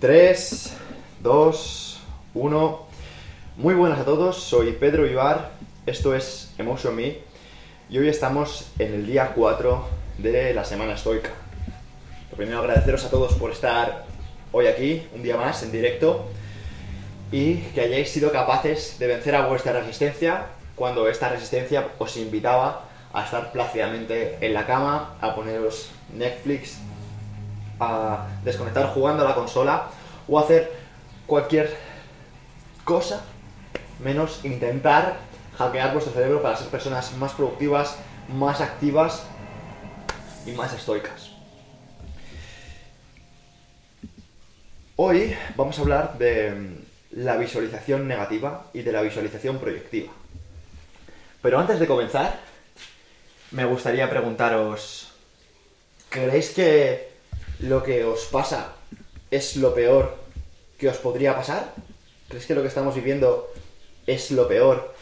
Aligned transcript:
3, 0.00 0.72
2, 1.20 2.00
1. 2.34 2.86
Muy 3.56 3.74
buenas 3.74 4.00
a 4.00 4.04
todos, 4.04 4.36
soy 4.42 4.72
Pedro 4.72 5.06
Ibar, 5.06 5.52
esto 5.86 6.14
es 6.14 6.52
Emotion 6.58 6.96
Me 6.96 7.18
y 7.88 7.98
hoy 7.98 8.08
estamos 8.08 8.70
en 8.78 8.92
el 8.94 9.06
día 9.06 9.32
4 9.34 9.86
de 10.18 10.52
la 10.52 10.64
semana 10.64 10.94
estoica. 10.94 11.30
Lo 12.30 12.36
primero 12.36 12.58
agradeceros 12.58 13.04
a 13.04 13.10
todos 13.10 13.34
por 13.34 13.52
estar 13.52 14.04
hoy 14.52 14.66
aquí, 14.66 15.06
un 15.14 15.22
día 15.22 15.36
más, 15.36 15.62
en 15.62 15.72
directo 15.72 16.26
y 17.30 17.56
que 17.56 17.82
hayáis 17.82 18.10
sido 18.10 18.32
capaces 18.32 18.98
de 18.98 19.06
vencer 19.06 19.34
a 19.36 19.46
vuestra 19.46 19.72
resistencia 19.72 20.46
cuando 20.74 21.08
esta 21.08 21.28
resistencia 21.28 21.88
os 21.98 22.16
invitaba 22.16 22.84
a 23.12 23.24
estar 23.24 23.52
plácidamente 23.52 24.38
en 24.40 24.54
la 24.54 24.66
cama, 24.66 25.16
a 25.20 25.34
poneros 25.34 25.90
Netflix, 26.12 26.78
desconectar 28.42 28.86
jugando 28.88 29.24
a 29.24 29.28
la 29.28 29.34
consola 29.34 29.88
o 30.28 30.38
hacer 30.38 30.72
cualquier 31.26 31.76
cosa 32.84 33.22
menos 34.00 34.44
intentar 34.44 35.16
hackear 35.58 35.92
vuestro 35.92 36.12
cerebro 36.12 36.42
para 36.42 36.56
ser 36.56 36.68
personas 36.68 37.16
más 37.16 37.32
productivas, 37.32 37.96
más 38.28 38.60
activas 38.60 39.24
y 40.46 40.52
más 40.52 40.72
estoicas. 40.72 41.30
Hoy 44.96 45.36
vamos 45.56 45.78
a 45.78 45.82
hablar 45.82 46.18
de 46.18 46.84
la 47.12 47.36
visualización 47.36 48.06
negativa 48.06 48.66
y 48.72 48.82
de 48.82 48.92
la 48.92 49.02
visualización 49.02 49.58
proyectiva. 49.58 50.12
Pero 51.42 51.58
antes 51.58 51.78
de 51.78 51.86
comenzar, 51.86 52.38
me 53.50 53.64
gustaría 53.64 54.08
preguntaros, 54.08 55.12
¿creéis 56.08 56.50
que 56.50 57.13
lo 57.60 57.82
que 57.82 58.04
os 58.04 58.26
pasa 58.26 58.72
es 59.30 59.56
lo 59.56 59.74
peor 59.74 60.16
que 60.78 60.88
os 60.88 60.98
podría 60.98 61.34
pasar? 61.34 61.74
¿Creéis 62.28 62.46
que 62.46 62.54
lo 62.54 62.62
que 62.62 62.68
estamos 62.68 62.94
viviendo 62.94 63.50
es 64.06 64.30
lo 64.30 64.48
peor 64.48 64.94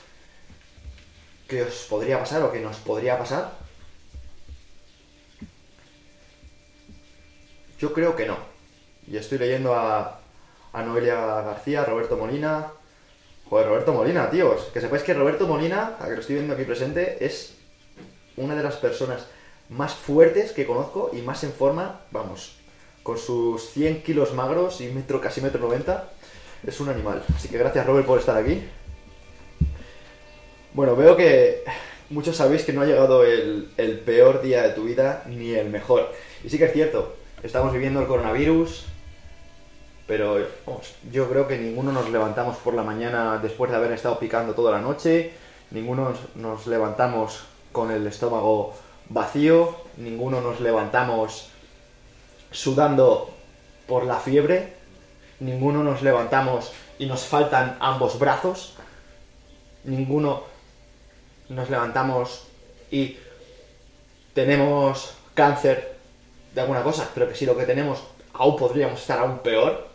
que 1.49 1.63
os 1.63 1.87
podría 1.89 2.19
pasar 2.19 2.43
o 2.43 2.53
que 2.53 2.61
nos 2.61 2.77
podría 2.77 3.19
pasar? 3.19 3.53
Yo 7.79 7.93
creo 7.93 8.15
que 8.15 8.27
no. 8.27 8.37
Y 9.09 9.17
estoy 9.17 9.39
leyendo 9.39 9.75
a, 9.75 10.21
a 10.73 10.83
Noelia 10.83 11.43
García, 11.43 11.85
Roberto 11.85 12.17
Molina. 12.17 12.69
Joder, 13.51 13.67
Roberto 13.67 13.93
Molina, 13.93 14.31
tíos. 14.31 14.71
Que 14.73 14.81
sepáis 14.81 15.03
que 15.03 15.15
Roberto 15.15 15.47
Molina, 15.47 15.97
a 15.99 16.05
que 16.07 16.15
lo 16.15 16.21
estoy 16.21 16.37
viendo 16.37 16.55
aquí 16.55 16.65
presente, 16.65 17.25
es 17.25 17.55
una 18.37 18.55
de 18.55 18.63
las 18.63 18.77
personas 18.77 19.27
más 19.73 19.95
fuertes 19.95 20.53
que 20.53 20.67
conozco 20.67 21.11
y 21.13 21.23
más 21.23 21.43
en 21.45 21.53
forma, 21.53 22.01
vamos, 22.11 22.57
con 23.03 23.19
sus 23.19 23.71
100 23.71 24.03
kilos 24.03 24.35
magros 24.35 24.81
y 24.81 24.89
metro, 24.89 25.21
casi 25.21 25.41
metro 25.41 25.61
90, 25.61 26.09
es 26.67 26.81
un 26.81 26.89
animal. 26.89 27.23
Así 27.35 27.49
que 27.49 27.59
gracias 27.59 27.87
Robert 27.87 28.07
por 28.07 28.19
estar 28.19 28.37
aquí. 28.37 28.63
Bueno, 30.75 30.97
veo 30.97 31.17
que 31.17 31.65
muchos 32.11 32.37
sabéis 32.37 32.63
que 32.63 32.73
no 32.73 32.83
ha 32.83 32.87
llegado 32.87 33.25
el, 33.25 34.03
peor 34.05 34.43
día 34.43 34.63
de 34.63 34.71
tu 34.71 34.85
vida 34.85 35.25
ni 35.27 35.51
el 35.51 35.69
mejor. 35.69 36.13
Y 36.45 36.51
sí 36.51 36.59
que 36.59 36.65
es 36.67 36.73
cierto, 36.73 37.17
estamos 37.43 37.73
viviendo 37.73 38.01
el 38.01 38.07
coronavirus, 38.07 38.87
pero 40.07 40.39
yo 41.11 41.29
creo 41.29 41.49
que 41.49 41.59
ninguno 41.59 41.93
nos 41.93 42.11
levantamos 42.11 42.57
por 42.59 42.75
la 42.75 42.83
mañana 42.83 43.39
después 43.43 43.71
de 43.71 43.77
haber 43.77 43.93
estado 43.93 44.19
picando 44.19 44.55
toda 44.55 44.73
la 44.73 44.81
noche, 44.81 45.33
ninguno 45.71 46.13
nos 46.35 46.67
levantamos 46.67 47.45
con 47.73 47.91
el 47.91 48.07
estómago 48.07 48.75
vacío, 49.13 49.77
ninguno 49.97 50.41
nos 50.41 50.61
levantamos 50.61 51.51
sudando 52.51 53.35
por 53.87 54.05
la 54.05 54.19
fiebre, 54.19 54.75
ninguno 55.41 55.83
nos 55.83 56.03
levantamos 56.03 56.73
y 56.99 57.07
nos 57.07 57.25
faltan 57.25 57.77
ambos 57.81 58.19
brazos, 58.19 58.75
ninguno 59.85 60.45
nos 61.49 61.69
levantamos 61.71 62.47
y 62.91 63.17
tenemos 64.35 65.15
cáncer 65.35 65.97
de 66.55 66.61
alguna 66.61 66.83
cosa, 66.83 67.09
pero 67.15 67.29
que 67.29 67.35
si 67.35 67.47
lo 67.47 67.57
que 67.57 67.65
tenemos 67.65 68.03
aún 68.35 68.57
podríamos 68.57 69.01
estar 69.01 69.19
aún 69.19 69.39
peor. 69.39 69.89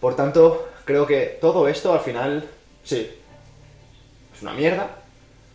Por 0.00 0.16
tanto, 0.16 0.68
creo 0.84 1.06
que 1.06 1.38
todo 1.40 1.68
esto 1.68 1.92
al 1.92 2.00
final, 2.00 2.48
sí, 2.84 3.10
es 4.34 4.42
una 4.42 4.52
mierda. 4.52 4.99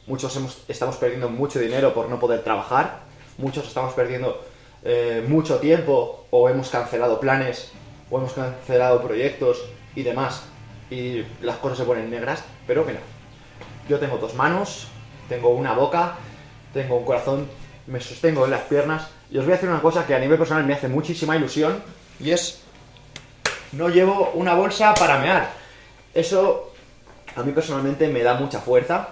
Muchos 0.08 0.36
hemos, 0.36 0.62
estamos 0.68 0.98
perdiendo 0.98 1.30
mucho 1.30 1.60
dinero 1.60 1.94
por 1.94 2.10
no 2.10 2.20
poder 2.20 2.44
trabajar. 2.44 3.00
Muchos 3.40 3.68
estamos 3.68 3.94
perdiendo 3.94 4.40
eh, 4.84 5.26
mucho 5.28 5.58
tiempo 5.58 6.28
o 6.30 6.48
hemos 6.48 6.70
cancelado 6.70 7.20
planes 7.20 7.72
o 8.12 8.20
hemos 8.20 8.34
cancelado 8.34 9.02
proyectos 9.02 9.66
y 9.96 10.04
demás. 10.04 10.44
Y 10.92 11.26
las 11.42 11.58
cosas 11.58 11.80
se 11.80 11.86
ponen 11.86 12.12
negras, 12.12 12.44
pero 12.68 12.86
mira, 12.86 13.00
yo 13.90 13.98
tengo 13.98 14.18
dos 14.18 14.36
manos, 14.36 14.88
tengo 15.28 15.50
una 15.50 15.74
boca, 15.74 16.18
tengo 16.72 16.98
un 16.98 17.06
corazón, 17.06 17.50
me 17.88 18.00
sostengo 18.00 18.46
en 18.46 18.52
las 18.52 18.62
piernas 18.62 19.08
y 19.32 19.40
os 19.40 19.46
voy 19.46 19.54
a 19.54 19.56
hacer 19.56 19.70
una 19.70 19.82
cosa 19.82 20.06
que 20.06 20.14
a 20.14 20.20
nivel 20.20 20.38
personal 20.38 20.66
me 20.66 20.76
hace 20.76 20.88
muchísima 20.88 21.36
ilusión 21.36 21.82
y 22.20 22.30
es 22.30 22.62
no 23.72 23.90
llevo 23.90 24.34
una 24.36 24.54
bolsa 24.54 24.94
para 24.94 25.18
mear. 25.18 25.50
Eso 26.14 26.74
a 27.36 27.42
mí 27.42 27.52
personalmente 27.54 28.08
me 28.08 28.22
da 28.22 28.36
mucha 28.36 28.60
fuerza 28.60 29.10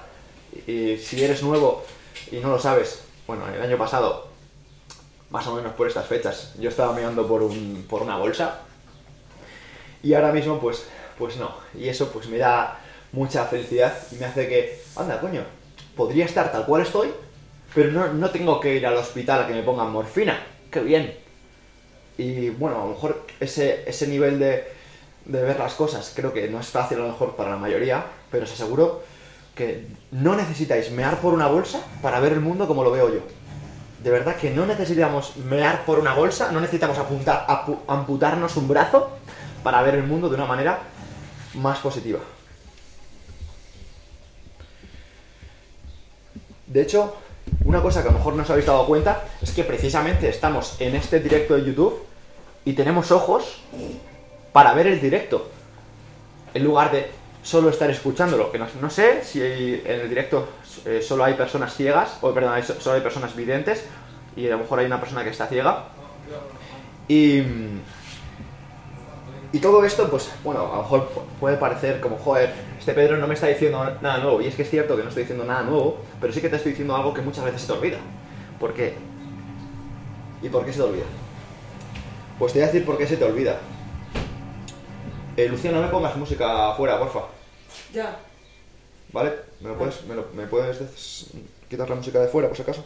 y 0.67 0.97
si 0.97 1.23
eres 1.23 1.43
nuevo 1.43 1.83
y 2.31 2.37
no 2.37 2.49
lo 2.49 2.59
sabes, 2.59 3.01
bueno, 3.27 3.47
el 3.47 3.61
año 3.61 3.77
pasado, 3.77 4.27
más 5.29 5.47
o 5.47 5.55
menos 5.55 5.73
por 5.73 5.87
estas 5.87 6.07
fechas, 6.07 6.53
yo 6.59 6.69
estaba 6.69 6.93
meando 6.93 7.27
por, 7.27 7.41
un, 7.41 7.85
por 7.89 8.01
una 8.01 8.17
bolsa 8.17 8.61
y 10.01 10.13
ahora 10.13 10.31
mismo 10.31 10.59
pues, 10.59 10.85
pues 11.17 11.37
no. 11.37 11.55
Y 11.73 11.87
eso 11.87 12.11
pues 12.11 12.27
me 12.27 12.37
da 12.37 12.79
mucha 13.11 13.45
felicidad 13.45 13.95
y 14.11 14.15
me 14.15 14.25
hace 14.25 14.47
que, 14.47 14.81
anda, 14.95 15.19
coño, 15.19 15.43
podría 15.95 16.25
estar 16.25 16.51
tal 16.51 16.65
cual 16.65 16.81
estoy, 16.81 17.11
pero 17.73 17.91
no, 17.91 18.13
no 18.13 18.29
tengo 18.29 18.59
que 18.59 18.75
ir 18.75 18.85
al 18.85 18.97
hospital 18.97 19.43
a 19.43 19.47
que 19.47 19.53
me 19.53 19.63
pongan 19.63 19.91
morfina. 19.91 20.43
¡Qué 20.69 20.81
bien! 20.81 21.17
Y 22.17 22.49
bueno, 22.49 22.81
a 22.81 22.85
lo 22.85 22.91
mejor 22.91 23.25
ese, 23.39 23.83
ese 23.87 24.07
nivel 24.07 24.37
de, 24.39 24.67
de 25.25 25.41
ver 25.41 25.57
las 25.57 25.73
cosas 25.73 26.11
creo 26.15 26.33
que 26.33 26.47
no 26.49 26.59
es 26.59 26.67
fácil 26.67 26.99
a 26.99 27.01
lo 27.01 27.07
mejor 27.07 27.35
para 27.35 27.51
la 27.51 27.57
mayoría, 27.57 28.03
pero 28.29 28.43
os 28.43 28.51
aseguro 28.51 29.03
que 29.55 29.87
no 30.11 30.35
necesitáis 30.35 30.91
mear 30.91 31.17
por 31.17 31.33
una 31.33 31.47
bolsa 31.47 31.81
para 32.01 32.19
ver 32.19 32.33
el 32.33 32.39
mundo 32.39 32.67
como 32.67 32.83
lo 32.83 32.91
veo 32.91 33.13
yo. 33.13 33.21
De 34.03 34.09
verdad 34.09 34.35
que 34.35 34.49
no 34.49 34.65
necesitamos 34.65 35.37
mear 35.37 35.85
por 35.85 35.99
una 35.99 36.13
bolsa, 36.13 36.51
no 36.51 36.59
necesitamos 36.59 36.97
apuntar, 36.97 37.45
apu- 37.47 37.79
amputarnos 37.87 38.57
un 38.57 38.67
brazo 38.67 39.11
para 39.63 39.81
ver 39.81 39.95
el 39.95 40.03
mundo 40.03 40.27
de 40.27 40.35
una 40.35 40.45
manera 40.45 40.79
más 41.53 41.79
positiva. 41.79 42.19
De 46.67 46.81
hecho, 46.81 47.15
una 47.65 47.81
cosa 47.81 48.01
que 48.01 48.09
a 48.09 48.11
lo 48.11 48.17
mejor 48.17 48.33
no 48.33 48.43
os 48.43 48.49
habéis 48.49 48.65
dado 48.65 48.85
cuenta 48.87 49.23
es 49.41 49.51
que 49.51 49.63
precisamente 49.63 50.27
estamos 50.27 50.75
en 50.81 50.95
este 50.95 51.19
directo 51.19 51.55
de 51.55 51.63
YouTube 51.65 52.03
y 52.65 52.73
tenemos 52.73 53.11
ojos 53.11 53.61
para 54.51 54.73
ver 54.73 54.87
el 54.87 54.99
directo. 54.99 55.49
En 56.53 56.63
lugar 56.63 56.91
de 56.91 57.11
solo 57.43 57.69
estar 57.69 57.89
escuchándolo. 57.91 58.51
Que 58.51 58.57
no, 58.57 58.89
sé 58.89 59.23
si 59.23 59.41
en 59.41 60.01
el 60.01 60.09
directo 60.09 60.47
eh, 60.85 61.01
solo 61.01 61.23
hay 61.23 61.35
personas 61.35 61.75
ciegas, 61.75 62.17
o 62.21 62.33
perdón, 62.33 62.53
hay- 62.53 62.63
solo 62.63 62.95
hay 62.95 63.01
personas 63.01 63.35
videntes 63.35 63.85
y 64.35 64.47
a 64.47 64.51
lo 64.51 64.59
mejor 64.59 64.79
hay 64.79 64.85
una 64.87 64.99
persona 64.99 65.23
que 65.23 65.29
está 65.29 65.45
ciega. 65.47 65.85
Y, 67.07 67.43
y 69.51 69.59
todo 69.59 69.83
esto, 69.85 70.09
pues, 70.09 70.31
bueno, 70.43 70.61
a 70.73 70.77
lo 70.77 70.81
mejor 70.83 71.09
puede 71.39 71.57
parecer 71.57 71.99
como, 71.99 72.17
joder, 72.17 72.51
este 72.79 72.93
Pedro 72.93 73.17
no 73.17 73.27
me 73.27 73.35
está 73.35 73.47
diciendo 73.47 73.85
nada 74.01 74.17
nuevo. 74.17 74.41
Y 74.41 74.47
es 74.47 74.55
que 74.55 74.63
es 74.63 74.69
cierto 74.69 74.95
que 74.95 75.03
no 75.03 75.09
estoy 75.09 75.23
diciendo 75.23 75.45
nada 75.45 75.61
nuevo, 75.63 75.99
pero 76.19 76.33
sí 76.33 76.41
que 76.41 76.49
te 76.49 76.55
estoy 76.55 76.71
diciendo 76.71 76.95
algo 76.95 77.13
que 77.13 77.21
muchas 77.21 77.45
veces 77.45 77.61
se 77.61 77.67
te 77.67 77.73
olvida. 77.73 77.97
¿Por 78.59 78.73
qué? 78.73 78.95
¿Y 80.41 80.49
por 80.49 80.65
qué 80.65 80.71
se 80.73 80.79
te 80.79 80.83
olvida? 80.85 81.05
Pues 82.39 82.51
te 82.53 82.59
voy 82.59 82.63
a 82.63 82.71
decir 82.71 82.85
por 82.85 82.97
qué 82.97 83.05
se 83.05 83.17
te 83.17 83.23
olvida. 83.25 83.59
Eh, 85.37 85.47
Lucía, 85.49 85.71
no 85.71 85.81
me 85.81 85.87
pongas 85.87 86.15
música 86.15 86.71
afuera, 86.71 86.99
porfa. 86.99 87.21
Ya. 87.93 88.17
¿Vale? 89.11 89.33
¿Me, 89.61 89.69
lo 89.69 89.77
puedes, 89.77 90.03
me, 90.05 90.15
lo- 90.15 90.27
me 90.33 90.47
puedes 90.47 90.79
des- 90.79 91.27
quitar 91.69 91.87
la 91.89 91.95
música 91.95 92.19
de 92.19 92.27
fuera, 92.27 92.47
por 92.47 92.57
si 92.57 92.63
acaso? 92.63 92.83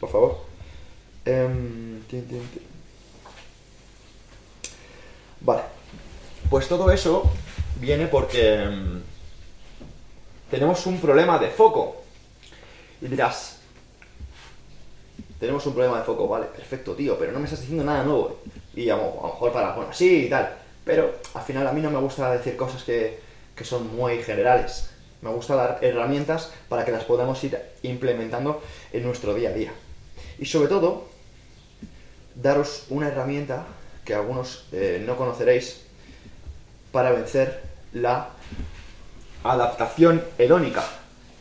Por 0.00 0.10
favor. 0.10 0.38
Em. 1.24 2.02
Vale. 5.40 5.62
Pues 6.50 6.68
todo 6.68 6.90
eso 6.90 7.30
viene 7.80 8.06
porque 8.08 8.62
em, 8.64 9.02
tenemos 10.50 10.84
un 10.86 11.00
problema 11.00 11.38
de 11.38 11.48
foco. 11.48 12.02
Y 13.00 13.06
dirás, 13.06 13.58
tenemos 15.38 15.64
un 15.66 15.72
problema 15.74 15.98
de 15.98 16.04
foco, 16.04 16.26
vale, 16.26 16.46
perfecto, 16.46 16.94
tío, 16.94 17.16
pero 17.18 17.30
no 17.32 17.38
me 17.38 17.44
estás 17.44 17.60
diciendo 17.60 17.84
nada 17.84 18.02
nuevo. 18.02 18.40
Y 18.74 18.88
a 18.90 18.96
lo 18.96 19.04
mejor 19.22 19.52
para, 19.52 19.74
bueno, 19.74 19.92
sí 19.92 20.26
y 20.26 20.28
tal. 20.30 20.56
Pero 20.84 21.16
al 21.34 21.42
final 21.42 21.66
a 21.66 21.72
mí 21.72 21.80
no 21.80 21.90
me 21.90 21.98
gusta 21.98 22.30
decir 22.32 22.56
cosas 22.56 22.82
que, 22.82 23.20
que 23.58 23.64
son 23.64 23.94
muy 23.94 24.22
generales. 24.22 24.90
Me 25.20 25.30
gusta 25.30 25.56
dar 25.56 25.78
herramientas 25.82 26.52
para 26.68 26.84
que 26.84 26.92
las 26.92 27.04
podamos 27.04 27.42
ir 27.42 27.60
implementando 27.82 28.62
en 28.92 29.02
nuestro 29.02 29.34
día 29.34 29.50
a 29.50 29.52
día. 29.52 29.72
Y 30.38 30.46
sobre 30.46 30.68
todo, 30.68 31.08
daros 32.36 32.84
una 32.88 33.08
herramienta 33.08 33.66
que 34.04 34.14
algunos 34.14 34.66
eh, 34.70 35.02
no 35.04 35.16
conoceréis 35.16 35.82
para 36.92 37.10
vencer 37.10 37.62
la 37.92 38.28
adaptación 39.42 40.22
hedónica. 40.38 40.84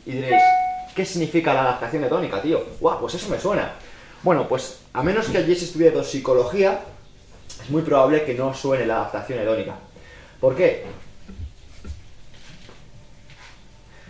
Y 0.05 0.13
diréis, 0.13 0.41
¿qué 0.95 1.05
significa 1.05 1.53
la 1.53 1.61
adaptación 1.61 2.03
hedónica, 2.03 2.41
tío? 2.41 2.65
¡Guau! 2.79 2.99
Pues 3.01 3.13
eso 3.13 3.29
me 3.29 3.39
suena. 3.39 3.73
Bueno, 4.23 4.47
pues 4.47 4.79
a 4.93 5.03
menos 5.03 5.27
que 5.27 5.37
hayáis 5.37 5.61
estudiado 5.61 6.03
psicología, 6.03 6.81
es 7.63 7.69
muy 7.69 7.83
probable 7.83 8.25
que 8.25 8.33
no 8.33 8.53
suene 8.55 8.87
la 8.87 8.95
adaptación 8.95 9.39
hedónica. 9.39 9.75
¿Por 10.39 10.55
qué? 10.55 10.85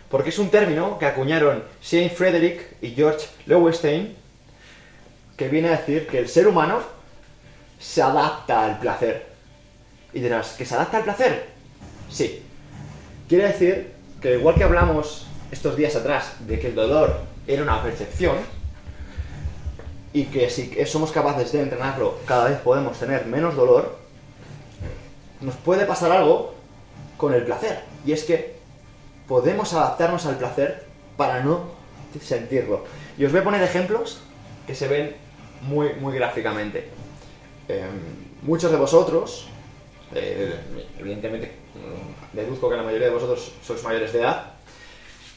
Porque 0.09 0.29
es 0.29 0.39
un 0.39 0.49
término 0.49 0.97
que 0.97 1.05
acuñaron 1.05 1.63
Saint 1.81 2.13
Frederick 2.13 2.77
y 2.81 2.91
George 2.91 3.27
Lowenstein, 3.45 4.15
que 5.35 5.49
viene 5.49 5.69
a 5.69 5.77
decir 5.77 6.07
que 6.07 6.19
el 6.19 6.29
ser 6.29 6.47
humano 6.47 6.79
se 7.79 8.01
adapta 8.01 8.65
al 8.65 8.79
placer. 8.79 9.27
Y 10.13 10.19
dirás, 10.19 10.55
¿que 10.57 10.65
se 10.65 10.75
adapta 10.75 10.97
al 10.97 11.03
placer? 11.03 11.47
Sí. 12.09 12.43
Quiere 13.27 13.47
decir 13.47 13.93
que 14.21 14.35
igual 14.35 14.55
que 14.55 14.63
hablamos 14.63 15.27
estos 15.51 15.75
días 15.75 15.95
atrás 15.95 16.35
de 16.47 16.59
que 16.59 16.67
el 16.67 16.75
dolor 16.75 17.21
era 17.45 17.63
una 17.63 17.83
percepción, 17.83 18.37
y 20.13 20.25
que 20.25 20.49
si 20.49 20.73
somos 20.87 21.11
capaces 21.11 21.51
de 21.51 21.61
entrenarlo, 21.61 22.17
cada 22.25 22.49
vez 22.49 22.57
podemos 22.59 22.97
tener 22.97 23.27
menos 23.27 23.55
dolor, 23.55 23.97
nos 25.41 25.55
puede 25.55 25.85
pasar 25.85 26.11
algo 26.11 26.55
con 27.17 27.35
el 27.35 27.43
placer. 27.43 27.81
Y 28.03 28.13
es 28.13 28.23
que 28.23 28.56
podemos 29.27 29.73
adaptarnos 29.73 30.25
al 30.25 30.37
placer 30.37 30.85
para 31.15 31.41
no 31.43 31.71
sentirlo. 32.21 32.85
Y 33.17 33.25
os 33.25 33.31
voy 33.31 33.41
a 33.41 33.43
poner 33.43 33.61
ejemplos 33.61 34.21
que 34.65 34.75
se 34.75 34.87
ven 34.87 35.15
muy, 35.61 35.93
muy 35.95 36.15
gráficamente. 36.15 36.89
Em, 37.67 37.87
muchos 38.43 38.71
de 38.71 38.77
vosotros, 38.77 39.47
eh, 40.13 40.55
evidentemente 40.99 41.51
mm, 41.75 42.35
deduzco 42.35 42.69
que 42.69 42.77
la 42.77 42.83
mayoría 42.83 43.07
de 43.07 43.13
vosotros 43.13 43.51
sois 43.61 43.83
mayores 43.83 44.13
de 44.13 44.19
edad, 44.19 44.53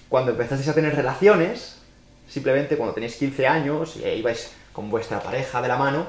cuando 0.08 0.32
empezasteis 0.32 0.68
a 0.68 0.74
tener 0.74 0.94
relaciones, 0.94 1.78
simplemente 2.28 2.76
cuando 2.76 2.94
tenéis 2.94 3.16
15 3.16 3.46
años 3.46 3.96
y 3.96 4.04
ibais 4.04 4.52
con 4.72 4.90
vuestra 4.90 5.20
pareja 5.20 5.60
de 5.62 5.68
la 5.68 5.76
mano, 5.76 6.06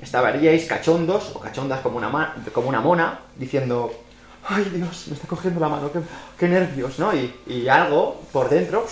estaríais 0.00 0.66
cachondos 0.66 1.34
o 1.34 1.40
cachondas 1.40 1.80
como 1.80 1.98
una, 1.98 2.34
como 2.52 2.68
una 2.68 2.80
mona, 2.80 3.20
diciendo, 3.36 4.03
ay 4.48 4.64
Dios, 4.74 5.06
me 5.08 5.14
está 5.14 5.26
cogiendo 5.26 5.60
la 5.60 5.68
mano, 5.68 5.90
qué, 6.38 6.48
nervios, 6.48 6.98
¿no? 6.98 7.12
Y, 7.14 7.68
algo 7.68 8.20
por 8.32 8.48
dentro 8.48 8.86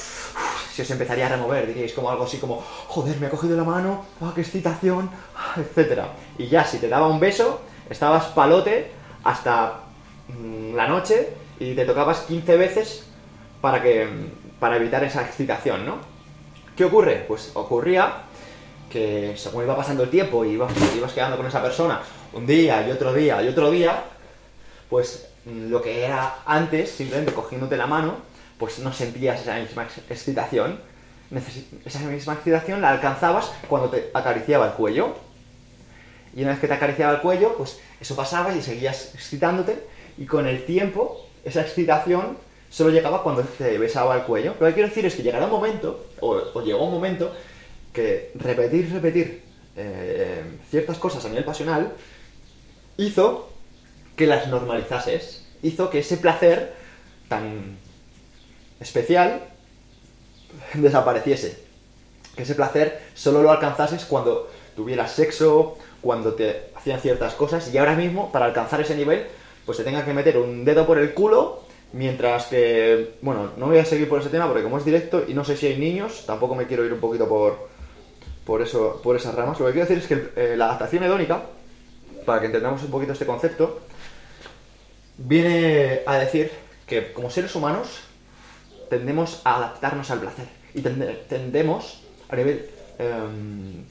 se 0.72 0.82
os 0.82 0.90
empezaría 0.90 1.26
a 1.26 1.28
remover, 1.28 1.66
diríais 1.66 1.92
como 1.92 2.10
algo 2.10 2.24
así 2.24 2.38
como, 2.38 2.64
joder, 2.88 3.18
me 3.20 3.26
ha 3.26 3.30
cogido 3.30 3.56
la 3.56 3.64
mano, 3.64 4.04
ah, 4.22 4.32
qué 4.34 4.40
excitación, 4.40 5.10
etcétera. 5.56 6.14
Y 6.38 6.46
ya, 6.46 6.64
si 6.64 6.78
te 6.78 6.88
daba 6.88 7.08
un 7.08 7.20
beso, 7.20 7.60
estabas 7.90 8.26
palote 8.26 8.90
hasta 9.24 9.80
mm, 10.28 10.74
la 10.74 10.88
noche 10.88 11.34
y 11.58 11.74
te 11.74 11.84
tocabas 11.84 12.20
15 12.20 12.56
veces 12.56 13.06
para, 13.60 13.82
que, 13.82 14.08
para 14.58 14.76
evitar 14.76 15.04
esa 15.04 15.22
excitación, 15.22 15.84
¿no? 15.84 15.98
¿Qué 16.76 16.86
ocurre? 16.86 17.24
Pues 17.28 17.50
ocurría 17.54 18.22
que 18.90 19.34
según 19.36 19.64
iba 19.64 19.76
pasando 19.76 20.02
el 20.04 20.10
tiempo 20.10 20.44
y 20.44 20.52
ibas, 20.52 20.72
quedando 21.12 21.36
con 21.36 21.46
esa 21.46 21.62
persona 21.62 22.00
un 22.32 22.46
día 22.46 22.86
y 22.86 22.90
otro 22.90 23.12
día 23.12 23.42
y 23.42 23.48
otro 23.48 23.70
día, 23.70 24.04
pues 24.88 25.28
mm, 25.28 25.31
lo 25.46 25.82
que 25.82 26.04
era 26.04 26.36
antes, 26.46 26.90
simplemente 26.90 27.32
cogiéndote 27.32 27.76
la 27.76 27.86
mano, 27.86 28.16
pues 28.58 28.78
no 28.78 28.92
sentías 28.92 29.40
esa 29.40 29.58
misma 29.58 29.86
excitación. 30.08 30.80
esa 31.84 32.00
misma 32.00 32.34
excitación 32.34 32.80
la 32.80 32.90
alcanzabas 32.90 33.52
cuando 33.68 33.90
te 33.90 34.10
acariciaba 34.14 34.66
el 34.66 34.72
cuello. 34.72 35.14
Y 36.34 36.42
una 36.42 36.52
vez 36.52 36.60
que 36.60 36.68
te 36.68 36.74
acariciaba 36.74 37.14
el 37.14 37.20
cuello, 37.20 37.56
pues 37.56 37.80
eso 38.00 38.16
pasaba 38.16 38.54
y 38.54 38.62
seguías 38.62 39.14
excitándote. 39.14 39.84
Y 40.18 40.26
con 40.26 40.46
el 40.46 40.64
tiempo, 40.64 41.26
esa 41.44 41.62
excitación 41.62 42.38
solo 42.70 42.90
llegaba 42.90 43.22
cuando 43.22 43.42
te 43.42 43.76
besaba 43.78 44.16
el 44.16 44.22
cuello. 44.22 44.54
Lo 44.58 44.66
que 44.66 44.74
quiero 44.74 44.88
decir 44.88 45.04
es 45.04 45.14
que 45.14 45.22
llegará 45.22 45.46
un 45.46 45.50
momento, 45.50 46.06
o, 46.20 46.40
o 46.54 46.62
llegó 46.62 46.84
un 46.84 46.94
momento, 46.94 47.32
que 47.92 48.30
repetir, 48.34 48.90
repetir 48.92 49.42
eh, 49.76 50.42
ciertas 50.70 50.98
cosas 50.98 51.24
a 51.24 51.28
nivel 51.28 51.44
pasional 51.44 51.92
hizo 52.96 53.51
que 54.16 54.26
las 54.26 54.48
normalizases, 54.48 55.46
hizo 55.62 55.90
que 55.90 56.00
ese 56.00 56.16
placer 56.16 56.74
tan 57.28 57.76
especial 58.80 59.42
desapareciese. 60.74 61.62
Que 62.36 62.42
ese 62.42 62.54
placer 62.54 63.00
solo 63.14 63.42
lo 63.42 63.50
alcanzases 63.50 64.04
cuando 64.04 64.50
tuvieras 64.74 65.12
sexo, 65.12 65.76
cuando 66.00 66.34
te 66.34 66.70
hacían 66.74 67.00
ciertas 67.00 67.34
cosas 67.34 67.72
y 67.72 67.78
ahora 67.78 67.94
mismo 67.94 68.32
para 68.32 68.46
alcanzar 68.46 68.80
ese 68.80 68.96
nivel 68.96 69.26
pues 69.64 69.78
te 69.78 69.84
tengas 69.84 70.04
que 70.04 70.12
meter 70.12 70.38
un 70.38 70.64
dedo 70.64 70.86
por 70.86 70.98
el 70.98 71.14
culo 71.14 71.62
mientras 71.92 72.46
que, 72.46 73.14
bueno, 73.22 73.50
no 73.56 73.66
voy 73.66 73.78
a 73.78 73.84
seguir 73.84 74.08
por 74.08 74.20
ese 74.20 74.30
tema 74.30 74.46
porque 74.48 74.62
como 74.62 74.78
es 74.78 74.84
directo 74.84 75.24
y 75.26 75.34
no 75.34 75.44
sé 75.44 75.56
si 75.56 75.66
hay 75.66 75.78
niños, 75.78 76.24
tampoco 76.26 76.54
me 76.54 76.66
quiero 76.66 76.84
ir 76.84 76.92
un 76.92 77.00
poquito 77.00 77.28
por, 77.28 77.68
por, 78.44 78.62
eso, 78.62 79.00
por 79.02 79.14
esas 79.14 79.34
ramas. 79.34 79.60
Lo 79.60 79.66
que 79.66 79.72
quiero 79.72 79.88
decir 79.88 80.02
es 80.02 80.08
que 80.08 80.40
eh, 80.40 80.56
la 80.56 80.66
adaptación 80.66 81.04
hedónica, 81.04 81.42
para 82.24 82.40
que 82.40 82.46
entendamos 82.46 82.82
un 82.82 82.90
poquito 82.90 83.12
este 83.12 83.26
concepto, 83.26 83.80
viene 85.18 86.00
a 86.06 86.16
decir 86.16 86.50
que 86.86 87.12
como 87.12 87.30
seres 87.30 87.54
humanos 87.54 88.00
tendemos 88.90 89.40
a 89.44 89.56
adaptarnos 89.56 90.10
al 90.10 90.20
placer 90.20 90.46
y 90.74 90.82
tendemos 90.82 92.02
a 92.28 92.36
nivel 92.36 92.70
em, 92.98 93.84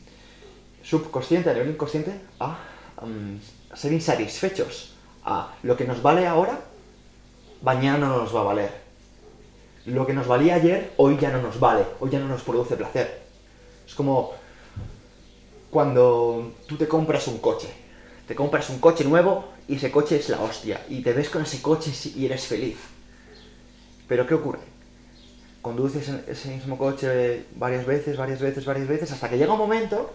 subconsciente, 0.84 1.50
a 1.50 1.54
nivel 1.54 1.72
inconsciente, 1.72 2.12
a, 2.40 2.58
em, 3.04 3.40
a 3.72 3.76
ser 3.76 3.94
insatisfechos. 3.94 4.94
A 5.24 5.54
lo 5.62 5.78
que 5.78 5.86
nos 5.86 6.02
vale 6.02 6.26
ahora, 6.26 6.60
mañana 7.62 8.08
no 8.08 8.18
nos 8.18 8.36
va 8.36 8.42
a 8.42 8.44
valer. 8.44 8.72
Lo 9.86 10.06
que 10.06 10.14
nos 10.14 10.28
valía 10.28 10.56
ayer, 10.56 10.94
hoy 10.98 11.18
ya 11.20 11.32
no 11.32 11.42
nos 11.42 11.60
vale, 11.60 11.86
hoy 12.00 12.10
ya 12.10 12.20
no 12.20 12.28
nos 12.28 12.42
produce 12.42 12.76
placer. 12.76 13.22
Es 13.88 13.94
como 13.94 14.34
cuando 15.70 16.54
tú 16.68 16.78
te 16.78 16.88
compras 16.88 17.28
un 17.28 17.40
coche. 17.40 17.70
Te 18.28 18.36
compras 18.36 18.70
un 18.70 18.80
coche 18.80 19.04
nuevo 19.04 19.46
y 19.72 19.76
ese 19.76 19.90
coche 19.90 20.18
es 20.18 20.28
la 20.28 20.42
hostia. 20.42 20.82
Y 20.90 21.02
te 21.02 21.14
ves 21.14 21.30
con 21.30 21.44
ese 21.44 21.62
coche 21.62 21.94
y 22.14 22.26
eres 22.26 22.46
feliz. 22.46 22.76
Pero 24.06 24.28
¿qué 24.28 24.34
ocurre? 24.34 24.60
Conduces 25.62 26.10
ese 26.28 26.50
mismo 26.50 26.78
coche 26.78 27.46
varias 27.56 27.86
veces, 27.86 28.18
varias 28.18 28.42
veces, 28.42 28.66
varias 28.66 28.90
veces, 28.90 29.14
hasta 29.14 29.30
que 29.30 29.38
llega 29.38 29.54
un 29.54 29.60
momento 29.60 30.14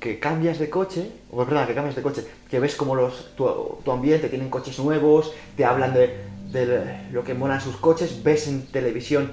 que 0.00 0.18
cambias 0.18 0.58
de 0.58 0.68
coche, 0.68 1.08
o 1.30 1.44
perdón, 1.44 1.68
que 1.68 1.74
cambias 1.74 1.94
de 1.94 2.02
coche, 2.02 2.26
que 2.50 2.58
ves 2.58 2.74
como 2.74 2.96
los, 2.96 3.36
tu, 3.36 3.78
ambiente 3.92 4.28
tienen 4.28 4.50
coches 4.50 4.76
nuevos, 4.80 5.32
te 5.56 5.64
hablan 5.64 5.94
de, 5.94 6.24
de, 6.50 7.10
lo 7.12 7.22
que 7.22 7.34
molan 7.34 7.60
sus 7.60 7.76
coches, 7.76 8.24
ves 8.24 8.48
en 8.48 8.66
televisión 8.66 9.30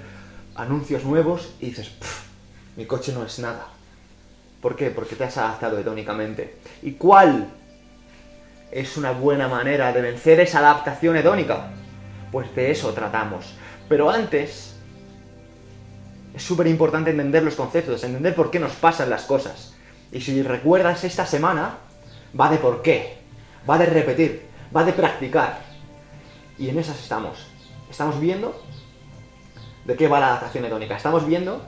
anuncios 0.54 1.04
nuevos 1.04 1.56
y 1.60 1.72
dices, 1.72 1.90
mi 2.78 2.86
coche 2.86 3.12
no 3.12 3.26
es 3.26 3.40
nada. 3.40 3.70
¿Por 4.62 4.76
qué? 4.76 4.92
Porque 4.92 5.16
te 5.16 5.24
has 5.24 5.38
adaptado 5.38 5.80
hedónicamente. 5.80 6.58
¿Y 6.84 6.92
cuál 6.92 7.59
es 8.72 8.98
una 8.98 9.12
buena 9.12 9.48
manera 9.48 9.92
de 9.92 10.02
vencer 10.02 10.40
esa 10.40 10.60
adaptación 10.60 11.18
hedónica? 11.18 11.72
Pues 12.32 12.54
de 12.56 12.72
eso 12.72 12.94
tratamos. 12.94 13.56
Pero 13.88 14.10
antes, 14.10 14.76
es 16.34 16.44
súper 16.44 16.68
importante 16.68 17.12
entender 17.12 17.44
los 17.44 17.56
conceptos, 17.56 18.04
entender 18.04 18.36
por 18.36 18.52
qué 18.52 18.60
nos 18.60 18.74
pasan 18.74 19.10
las 19.10 19.24
cosas. 19.24 19.74
Y 20.12 20.22
si 20.22 20.42
recuerdas 20.44 21.04
esta 21.04 21.26
semana, 21.26 21.78
va 22.40 22.50
de 22.50 22.58
por 22.58 22.82
qué, 22.82 23.18
va 23.70 23.78
de 23.78 23.86
repetir, 23.86 24.46
va 24.76 24.84
de 24.84 24.94
practicar. 24.94 25.60
Y 26.58 26.70
en 26.70 26.78
esas 26.80 27.00
estamos. 27.00 27.48
Estamos 27.90 28.20
viendo 28.20 28.62
de 29.86 29.96
qué 29.96 30.08
va 30.08 30.20
la 30.20 30.28
adaptación 30.28 30.66
hedónica. 30.66 30.96
Estamos 30.96 31.26
viendo 31.26 31.66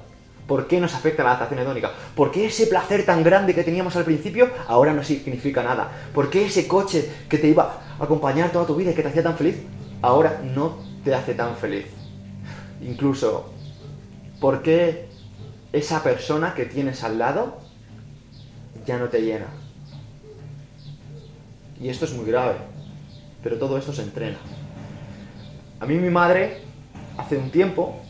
¿Por 0.52 0.68
qué 0.68 0.82
nos 0.82 0.94
afecta 0.94 1.24
la 1.24 1.30
adaptación 1.30 1.60
hedónica? 1.60 1.94
¿Por 2.14 2.30
qué 2.30 2.48
ese 2.48 2.68
placer 2.68 3.06
tan 3.06 3.24
grande 3.24 3.56
que 3.56 3.64
teníamos 3.64 3.96
al 3.96 4.04
principio 4.04 4.50
ahora 4.68 4.92
no 4.92 5.02
significa 5.02 5.64
nada? 5.64 5.90
¿Por 6.14 6.30
qué 6.30 6.48
ese 6.48 6.68
coche 6.68 7.10
que 7.30 7.38
te 7.38 7.48
iba 7.48 7.82
a 7.98 8.04
acompañar 8.04 8.52
toda 8.52 8.68
tu 8.68 8.76
vida 8.76 8.92
y 8.92 8.94
que 8.94 9.02
te 9.02 9.08
hacía 9.08 9.24
tan 9.24 9.38
feliz 9.38 9.62
ahora 10.02 10.42
no 10.54 10.80
te 11.06 11.16
hace 11.16 11.36
tan 11.36 11.56
feliz? 11.56 11.86
Incluso, 12.82 13.54
¿por 14.42 14.62
qué 14.62 15.08
esa 15.72 16.04
persona 16.04 16.54
que 16.54 16.66
tienes 16.66 17.02
al 17.06 17.18
lado 17.18 17.60
ya 18.86 18.98
no 18.98 19.08
te 19.08 19.22
llena? 19.22 19.48
Y 21.80 21.88
esto 21.88 22.04
es 22.04 22.12
muy 22.12 22.26
grave, 22.26 22.56
pero 23.42 23.58
todo 23.58 23.78
esto 23.78 23.94
se 23.94 24.02
entrena. 24.02 24.40
A 25.80 25.86
mí 25.86 25.96
mi 25.96 26.10
madre, 26.10 26.58
hace 27.18 27.38
un 27.38 27.52
tiempo, 27.52 28.02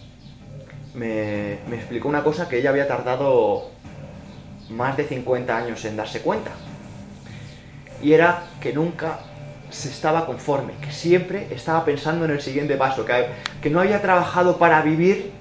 me, 0.93 1.53
explicó 1.73 2.07
una 2.07 2.23
cosa 2.23 2.49
que 2.49 2.59
ella 2.59 2.69
había 2.69 2.87
tardado 2.87 3.69
más 4.69 4.97
de 4.97 5.05
50 5.05 5.55
años 5.55 5.83
en 5.85 5.97
darse 5.97 6.21
cuenta. 6.21 6.51
Y 8.01 8.13
era 8.13 8.43
que 8.59 8.73
nunca 8.73 9.19
se 9.69 9.89
estaba 9.89 10.25
conforme, 10.25 10.73
que 10.81 10.91
siempre 10.91 11.47
estaba 11.51 11.85
pensando 11.85 12.25
en 12.25 12.31
el 12.31 12.41
siguiente 12.41 12.75
paso, 12.75 13.05
que, 13.05 13.27
que 13.61 13.69
no 13.69 13.79
había 13.79 14.01
trabajado 14.01 14.57
para 14.57 14.81
vivir, 14.81 15.31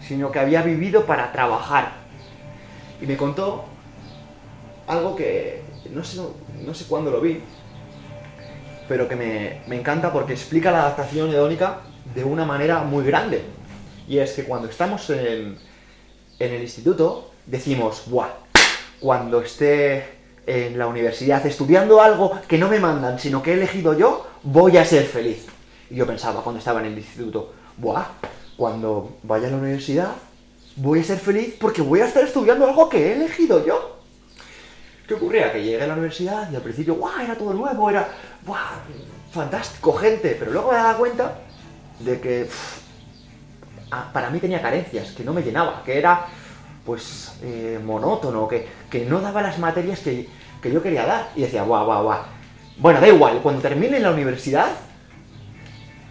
sino 0.00 0.30
que 0.30 0.38
había 0.38 0.62
vivido 0.62 1.06
para 1.06 1.32
trabajar. 1.32 1.92
Y 3.00 3.06
me 3.06 3.16
contó 3.16 3.64
algo 4.86 5.16
que, 5.16 5.62
no 5.90 6.04
sé, 6.04 6.20
no 6.64 6.74
sé 6.74 6.84
cuándo 6.86 7.10
lo 7.10 7.20
vi, 7.20 7.40
pero 8.88 9.08
que 9.08 9.16
me, 9.16 9.60
me 9.66 9.78
encanta 9.78 10.12
porque 10.12 10.32
explica 10.32 10.70
la 10.70 10.80
adaptación 10.80 11.30
hedónica 11.30 11.78
de 12.14 12.24
una 12.24 12.44
manera 12.44 12.82
muy 12.82 13.04
grande. 13.04 13.44
Y 14.10 14.18
es 14.18 14.32
que 14.32 14.42
cuando 14.42 14.68
estamos 14.68 15.08
en, 15.10 15.56
en 16.40 16.52
el 16.52 16.62
instituto, 16.62 17.30
decimos, 17.46 18.10
¡buah! 18.10 18.30
Cuando 18.98 19.40
esté 19.40 20.04
en 20.48 20.76
la 20.76 20.88
universidad 20.88 21.46
estudiando 21.46 22.02
algo 22.02 22.40
que 22.48 22.58
no 22.58 22.68
me 22.68 22.80
mandan, 22.80 23.20
sino 23.20 23.40
que 23.40 23.52
he 23.52 23.54
elegido 23.54 23.96
yo, 23.96 24.26
voy 24.42 24.78
a 24.78 24.84
ser 24.84 25.04
feliz. 25.04 25.46
Y 25.88 25.94
yo 25.94 26.08
pensaba 26.08 26.42
cuando 26.42 26.58
estaba 26.58 26.80
en 26.80 26.86
el 26.86 26.98
instituto, 26.98 27.52
¡buah! 27.76 28.04
Cuando 28.56 29.18
vaya 29.22 29.46
a 29.46 29.52
la 29.52 29.58
universidad, 29.58 30.10
voy 30.74 30.98
a 30.98 31.04
ser 31.04 31.20
feliz 31.20 31.54
porque 31.60 31.80
voy 31.80 32.00
a 32.00 32.06
estar 32.06 32.24
estudiando 32.24 32.66
algo 32.66 32.88
que 32.88 32.98
he 32.98 33.12
elegido 33.12 33.64
yo. 33.64 34.00
¿Qué 35.06 35.14
ocurría? 35.14 35.52
Que 35.52 35.62
llegué 35.62 35.84
a 35.84 35.86
la 35.86 35.92
universidad 35.92 36.50
y 36.50 36.56
al 36.56 36.62
principio, 36.62 36.96
¡guau! 36.96 37.20
Era 37.20 37.38
todo 37.38 37.54
nuevo, 37.54 37.88
era, 37.88 38.08
¡guau! 38.44 38.58
Fantástico, 39.30 39.92
gente. 39.92 40.34
Pero 40.36 40.50
luego 40.50 40.72
me 40.72 40.78
daba 40.78 40.96
cuenta 40.96 41.38
de 42.00 42.20
que 42.20 42.48
para 44.12 44.30
mí 44.30 44.38
tenía 44.38 44.62
carencias, 44.62 45.12
que 45.12 45.24
no 45.24 45.32
me 45.32 45.42
llenaba, 45.42 45.82
que 45.84 45.98
era, 45.98 46.26
pues, 46.84 47.34
eh, 47.42 47.78
monótono, 47.84 48.48
que, 48.48 48.66
que, 48.88 49.04
no 49.04 49.20
daba 49.20 49.42
las 49.42 49.58
materias 49.58 50.00
que, 50.00 50.28
que, 50.62 50.72
yo 50.72 50.82
quería 50.82 51.06
dar. 51.06 51.30
Y 51.36 51.42
decía, 51.42 51.62
¡guau, 51.62 51.84
guau, 51.84 52.04
guau! 52.04 52.20
Bueno, 52.78 53.00
da 53.00 53.08
igual, 53.08 53.40
cuando 53.42 53.60
termine 53.60 54.00
la 54.00 54.10
universidad 54.10 54.68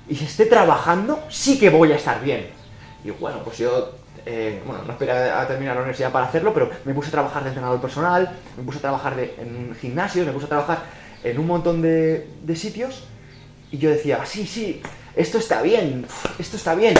y 0.07 0.23
esté 0.23 0.45
trabajando, 0.45 1.23
sí 1.29 1.59
que 1.59 1.69
voy 1.69 1.91
a 1.91 1.95
estar 1.95 2.21
bien. 2.21 2.47
Y 3.03 3.11
bueno, 3.11 3.39
pues 3.43 3.57
yo 3.57 3.99
eh, 4.25 4.61
bueno, 4.65 4.83
no 4.85 4.91
esperé 4.91 5.11
a 5.11 5.47
terminar 5.47 5.75
la 5.75 5.81
universidad 5.81 6.11
para 6.11 6.25
hacerlo, 6.25 6.53
pero 6.53 6.69
me 6.85 6.93
puse 6.93 7.07
a 7.07 7.11
trabajar 7.11 7.43
de 7.43 7.49
entrenador 7.49 7.79
personal, 7.79 8.29
me 8.57 8.63
puse 8.63 8.79
a 8.79 8.81
trabajar 8.81 9.17
en 9.19 9.75
gimnasios, 9.79 10.25
me 10.25 10.33
puse 10.33 10.45
a 10.45 10.49
trabajar 10.49 10.83
en 11.23 11.39
un 11.39 11.47
montón 11.47 11.81
de, 11.81 12.27
sitios 12.55 13.03
y 13.71 13.77
yo 13.77 13.89
decía, 13.89 14.25
sí, 14.25 14.45
sí, 14.45 14.81
esto 15.15 15.37
está 15.37 15.61
bien, 15.61 16.05
esto 16.37 16.57
está 16.57 16.75
bien, 16.75 16.95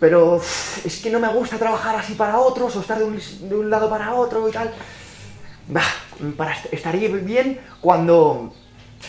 pero 0.00 0.40
es 0.84 1.00
que 1.02 1.10
no 1.10 1.18
me 1.18 1.28
gusta 1.28 1.58
trabajar 1.58 1.96
así 1.96 2.14
para 2.14 2.38
otros 2.38 2.74
o 2.76 2.80
estar 2.80 2.98
de 2.98 3.04
un, 3.04 3.70
lado 3.70 3.90
para 3.90 4.14
otro 4.14 4.48
y 4.48 4.52
tal. 4.52 4.72
Bah, 5.68 5.82
para 6.36 6.56
estaría 6.70 7.08
bien 7.08 7.60
cuando, 7.80 8.52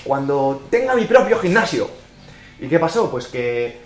cuando 0.03 0.63
tenga 0.69 0.95
mi 0.95 1.05
propio 1.05 1.39
gimnasio. 1.39 1.89
¿Y 2.59 2.67
qué 2.67 2.79
pasó? 2.79 3.09
Pues 3.09 3.27
que 3.27 3.79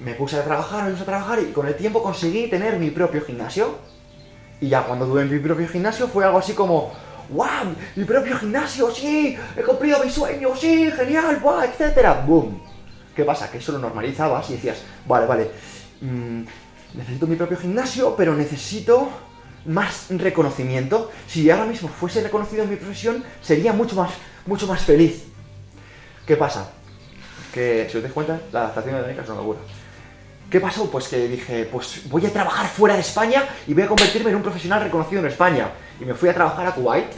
me 0.00 0.14
puse 0.14 0.36
a 0.38 0.44
trabajar, 0.44 0.84
me 0.84 0.90
puse 0.92 1.02
a 1.02 1.06
trabajar 1.06 1.40
y 1.40 1.52
con 1.52 1.66
el 1.66 1.76
tiempo 1.76 2.02
conseguí 2.02 2.48
tener 2.48 2.78
mi 2.78 2.90
propio 2.90 3.22
gimnasio. 3.22 3.78
Y 4.60 4.68
ya 4.68 4.82
cuando 4.82 5.06
tuve 5.06 5.24
mi 5.24 5.38
propio 5.40 5.68
gimnasio 5.68 6.08
fue 6.08 6.24
algo 6.24 6.38
así 6.38 6.54
como, 6.54 6.92
¡Wow! 7.30 7.74
¡Mi 7.96 8.04
propio 8.04 8.36
gimnasio! 8.36 8.90
¡Sí! 8.90 9.36
¡He 9.56 9.62
cumplido 9.62 10.02
mi 10.02 10.10
sueño! 10.10 10.54
¡Sí! 10.56 10.90
¡Genial! 10.90 11.40
¡Wow! 11.42 11.62
Etcétera. 11.62 12.22
¡Boom! 12.26 12.62
¿Qué 13.14 13.24
pasa? 13.24 13.50
Que 13.50 13.58
eso 13.58 13.72
lo 13.72 13.78
normalizabas 13.78 14.50
y 14.50 14.54
decías, 14.54 14.78
vale, 15.06 15.26
vale, 15.26 15.50
mmm, 16.04 16.44
necesito 16.94 17.26
mi 17.26 17.36
propio 17.36 17.56
gimnasio, 17.56 18.14
pero 18.16 18.34
necesito 18.34 19.08
más 19.66 20.06
reconocimiento. 20.10 21.10
Si 21.26 21.50
ahora 21.50 21.66
mismo 21.66 21.88
fuese 21.88 22.22
reconocido 22.22 22.64
en 22.64 22.70
mi 22.70 22.76
profesión, 22.76 23.24
sería 23.40 23.72
mucho 23.72 23.96
más, 23.96 24.10
mucho 24.46 24.66
más 24.66 24.82
feliz. 24.82 25.24
¿Qué 26.26 26.36
pasa? 26.36 26.70
Que, 27.52 27.88
si 27.90 27.96
os 27.96 28.02
dais 28.02 28.12
cuenta, 28.12 28.40
la 28.52 28.60
adaptación 28.60 29.02
de 29.02 29.12
es 29.12 29.28
una 29.28 29.36
locura. 29.36 29.60
¿Qué 30.50 30.60
pasó? 30.60 30.90
Pues 30.90 31.08
que 31.08 31.28
dije, 31.28 31.68
pues 31.70 32.08
voy 32.08 32.24
a 32.26 32.32
trabajar 32.32 32.66
fuera 32.68 32.94
de 32.94 33.00
España 33.00 33.44
y 33.66 33.74
voy 33.74 33.82
a 33.82 33.88
convertirme 33.88 34.30
en 34.30 34.36
un 34.36 34.42
profesional 34.42 34.82
reconocido 34.82 35.20
en 35.20 35.28
España. 35.28 35.70
Y 36.00 36.04
me 36.04 36.14
fui 36.14 36.28
a 36.28 36.34
trabajar 36.34 36.66
a 36.66 36.72
Kuwait. 36.72 37.10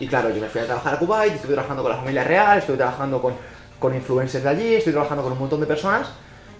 Y 0.00 0.08
claro, 0.08 0.30
yo 0.30 0.40
me 0.40 0.48
fui 0.48 0.60
a 0.60 0.66
trabajar 0.66 0.94
a 0.94 0.98
Kuwait, 0.98 1.34
estuve 1.34 1.52
trabajando 1.52 1.82
con 1.82 1.92
la 1.92 1.98
familia 1.98 2.24
real, 2.24 2.58
estuve 2.58 2.76
trabajando 2.76 3.22
con, 3.22 3.34
con 3.78 3.94
influencers 3.94 4.42
de 4.42 4.50
allí, 4.50 4.74
estoy 4.74 4.92
trabajando 4.92 5.22
con 5.22 5.32
un 5.32 5.38
montón 5.38 5.60
de 5.60 5.66
personas. 5.66 6.08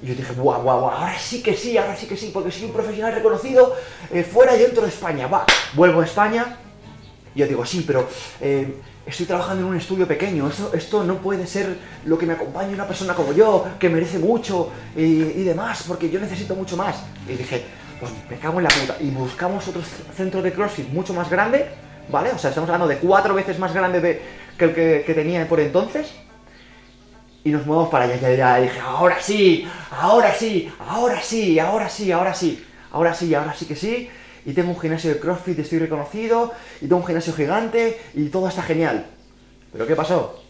Y 0.05 0.09
yo 0.09 0.15
dije, 0.15 0.35
guau, 0.35 0.61
guau, 0.61 0.81
guau, 0.81 0.91
ahora 0.91 1.19
sí 1.19 1.43
que 1.43 1.57
sí, 1.57 1.79
ahora 1.79 1.97
sí 1.97 2.07
que 2.07 2.15
sí, 2.15 2.31
porque 2.31 2.51
soy 2.51 2.65
un 2.65 2.73
profesional 2.73 3.15
reconocido 3.15 3.75
eh, 4.13 4.23
fuera 4.23 4.55
y 4.55 4.59
dentro 4.59 4.83
de 4.83 4.89
España. 4.89 5.29
Va, 5.29 5.47
vuelvo 5.73 6.03
a 6.03 6.05
España. 6.05 6.59
Y 7.35 7.39
yo 7.39 7.47
digo, 7.47 7.65
sí, 7.65 7.83
pero 7.87 8.07
eh, 8.39 8.83
estoy 9.07 9.25
trabajando 9.25 9.63
en 9.63 9.71
un 9.71 9.77
estudio 9.79 10.07
pequeño, 10.07 10.47
esto, 10.49 10.73
esto 10.75 11.05
no 11.05 11.17
puede 11.17 11.47
ser 11.47 11.79
lo 12.05 12.19
que 12.19 12.27
me 12.27 12.35
acompañe 12.35 12.75
una 12.75 12.87
persona 12.87 13.15
como 13.15 13.33
yo, 13.33 13.67
que 13.79 13.89
merece 13.89 14.19
mucho 14.19 14.71
y, 14.95 15.43
demás, 15.43 15.87
porque 15.89 16.11
yo 16.11 16.21
necesito 16.21 16.55
mucho 16.55 16.77
más. 16.77 16.97
Y 17.27 17.37
dije, 17.37 17.65
pues 17.99 18.13
me 18.29 18.37
cago 18.37 18.59
en 18.59 18.65
la 18.65 18.71
puta. 18.71 18.99
Y 19.01 19.09
buscamos 19.09 19.67
otro 19.69 19.81
centro 20.15 20.43
de 20.43 20.53
CrossFit 20.53 20.91
mucho 20.91 21.15
más 21.15 21.31
grande, 21.31 21.71
¿vale? 22.11 22.31
O 22.33 22.39
sea, 22.39 22.51
estamos 22.51 22.69
hablando 22.69 22.89
de 22.89 22.99
cuatro 22.99 23.33
veces 23.33 23.59
más 23.59 23.73
grande 23.73 24.03
de, 24.03 24.23
que 24.59 24.65
el 24.67 24.75
que, 24.75 25.15
tenía 25.15 25.49
por 25.49 25.61
entonces. 25.61 26.13
Y 27.45 27.51
nos 27.51 27.67
movemos 27.67 27.91
para 27.91 28.07
allá, 28.07 28.59
y 28.59 28.63
dije, 28.63 28.81
ahora 28.81 29.21
sí, 29.21 29.69
ahora 29.91 30.35
sí, 30.35 30.73
ahora 30.89 31.21
sí, 31.21 31.59
ahora 31.59 31.89
sí, 31.89 32.11
ahora 32.11 32.35
sí, 32.35 32.65
ahora 32.91 33.15
sí, 33.15 33.35
ahora 33.35 33.55
sí 33.55 33.67
que 33.67 33.77
sí 33.77 34.11
y 34.47 34.53
tengo 34.53 34.71
un 34.71 34.81
gimnasio 34.81 35.11
de 35.13 35.21
CrossFit, 35.21 35.59
estoy 35.59 35.79
reconocido, 35.79 36.53
y 36.81 36.87
tengo 36.87 36.99
un 36.99 37.07
gimnasio 37.07 37.33
gigante, 37.33 38.01
y 38.15 38.29
todo 38.29 38.49
está 38.49 38.63
genial. 38.63 39.07
¿Pero 39.73 39.87
qué 39.87 39.97
pasó? 39.97 40.43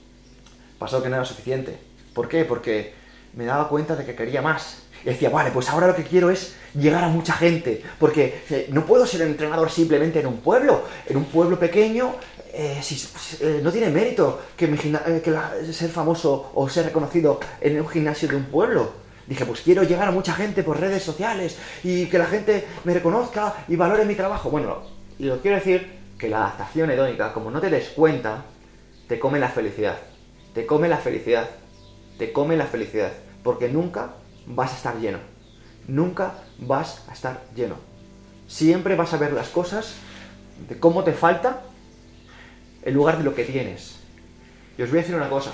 Pasó 0.79 1.03
que 1.03 1.09
no 1.09 1.17
era 1.17 1.25
suficiente. 1.25 1.79
¿Por 2.13 2.29
qué? 2.29 2.45
Porque 2.45 2.95
me 3.35 3.45
daba 3.45 3.69
cuenta 3.69 3.97
de 3.97 4.05
que 4.05 4.15
quería 4.15 4.43
más. 4.43 4.83
Y 5.05 5.09
decía, 5.09 5.29
vale, 5.31 5.51
pues 5.51 5.69
ahora 5.69 5.87
lo 5.87 5.95
que 5.95 6.03
quiero 6.03 6.31
es 6.31 6.55
llegar 6.75 7.05
a 7.05 7.09
mucha 7.09 7.35
gente, 7.35 7.83
porque 7.99 8.43
eh, 8.51 8.69
no 8.73 8.87
puedo 8.87 9.07
ser 9.07 9.23
entrenador 9.23 9.71
simplemente 9.71 10.21
en 10.21 10.27
un 10.27 10.39
pueblo. 10.39 10.85
En 11.07 11.17
un 11.17 11.25
pueblo 11.27 11.59
pequeño 11.59 12.15
eh, 12.57 12.79
si, 12.83 13.05
eh, 13.41 13.61
no 13.63 13.73
tiene 13.73 13.91
mérito 13.91 14.41
que, 14.57 14.71
que 14.71 15.73
ser 15.73 15.91
famoso 15.91 16.53
o 16.55 16.69
ser 16.69 16.85
reconocido 16.85 17.41
en 17.61 17.81
un 17.81 17.89
gimnasio 17.89 18.29
de 18.29 18.37
un 18.37 18.45
pueblo. 18.45 18.93
Dije, 19.27 19.45
pues 19.45 19.61
quiero 19.63 19.83
llegar 19.83 20.07
a 20.07 20.13
mucha 20.13 20.35
gente 20.35 20.63
por 20.63 20.79
redes 20.79 21.03
sociales 21.03 21.59
y 21.83 22.07
que 22.07 22.17
la 22.17 22.27
gente 22.27 22.65
me 22.85 22.95
reconozca 22.95 23.65
y 23.67 23.75
valore 23.75 24.05
mi 24.05 24.15
trabajo. 24.15 24.51
Bueno, 24.51 24.83
y 25.19 25.29
os 25.29 25.41
quiero 25.41 25.57
decir 25.57 25.99
que 26.17 26.29
la 26.29 26.39
adaptación 26.39 26.91
hedónica, 26.93 27.33
como 27.33 27.51
no 27.51 27.61
te 27.61 27.71
des 27.71 27.89
cuenta, 27.89 28.45
te 29.09 29.19
come 29.19 29.41
la 29.41 29.49
felicidad. 29.49 29.99
Te 30.55 30.65
come 30.65 30.89
la 30.89 30.99
felicidad. 30.99 31.51
Te 32.19 32.33
come 32.33 32.57
la 32.57 32.67
felicidad. 32.67 33.13
Porque 33.43 33.69
nunca 33.69 34.15
vas 34.47 34.73
a 34.73 34.77
estar 34.77 34.99
lleno. 34.99 35.19
Nunca 35.87 36.35
vas 36.59 37.05
a 37.09 37.13
estar 37.13 37.43
lleno. 37.55 37.77
Siempre 38.47 38.97
vas 38.97 39.13
a 39.13 39.19
ver 39.19 39.33
las 39.33 39.49
cosas 39.49 39.95
de 40.69 40.79
cómo 40.79 41.05
te 41.05 41.13
falta 41.13 41.63
en 42.83 42.95
lugar 42.95 43.19
de 43.19 43.25
lo 43.25 43.35
que 43.35 43.45
tienes. 43.45 43.97
Y 44.79 44.83
os 44.83 44.91
voy 44.91 44.99
a 44.99 45.03
decir 45.03 45.17
una 45.17 45.29
cosa 45.29 45.51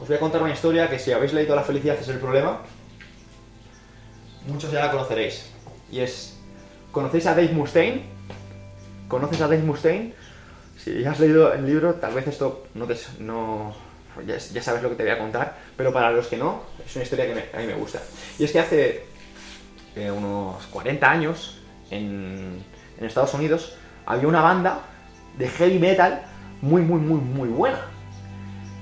os 0.00 0.06
voy 0.06 0.16
a 0.16 0.20
contar 0.20 0.42
una 0.42 0.52
historia 0.52 0.88
que 0.88 0.98
si 0.98 1.12
habéis 1.12 1.32
leído 1.32 1.56
La 1.56 1.62
felicidad 1.62 1.96
es 2.00 2.08
el 2.08 2.18
problema, 2.18 2.60
muchos 4.46 4.70
ya 4.70 4.86
la 4.86 4.90
conoceréis. 4.90 5.50
Y 5.90 6.00
es, 6.00 6.38
¿conocéis 6.92 7.26
a 7.26 7.34
Dave 7.34 7.52
Mustaine? 7.52 8.02
¿Conoces 9.08 9.40
a 9.40 9.48
Dave 9.48 9.62
Mustaine? 9.62 10.14
Si 10.76 11.04
has 11.04 11.18
leído 11.18 11.52
el 11.52 11.66
libro, 11.66 11.94
tal 11.94 12.14
vez 12.14 12.28
esto 12.28 12.66
no, 12.74 12.86
te, 12.86 12.96
no 13.18 13.74
ya, 14.26 14.62
sabes 14.62 14.82
lo 14.82 14.90
que 14.90 14.96
te 14.96 15.02
voy 15.02 15.12
a 15.12 15.18
contar, 15.18 15.56
pero 15.76 15.92
para 15.92 16.10
los 16.10 16.26
que 16.26 16.36
no, 16.36 16.62
es 16.84 16.94
una 16.96 17.02
historia 17.04 17.26
que 17.26 17.56
a 17.56 17.60
mí 17.60 17.66
me 17.66 17.74
gusta. 17.74 18.02
Y 18.38 18.44
es 18.44 18.52
que 18.52 18.60
hace 18.60 19.04
eh, 19.96 20.10
unos 20.10 20.66
40 20.66 21.10
años, 21.10 21.60
en, 21.90 22.64
Estados 23.00 23.34
Unidos, 23.34 23.76
había 24.06 24.26
una 24.26 24.40
banda 24.40 24.80
de 25.36 25.48
heavy 25.48 25.78
metal 25.78 26.22
muy, 26.60 26.82
muy, 26.82 27.00
muy, 27.00 27.20
muy 27.20 27.48
buena 27.48 27.86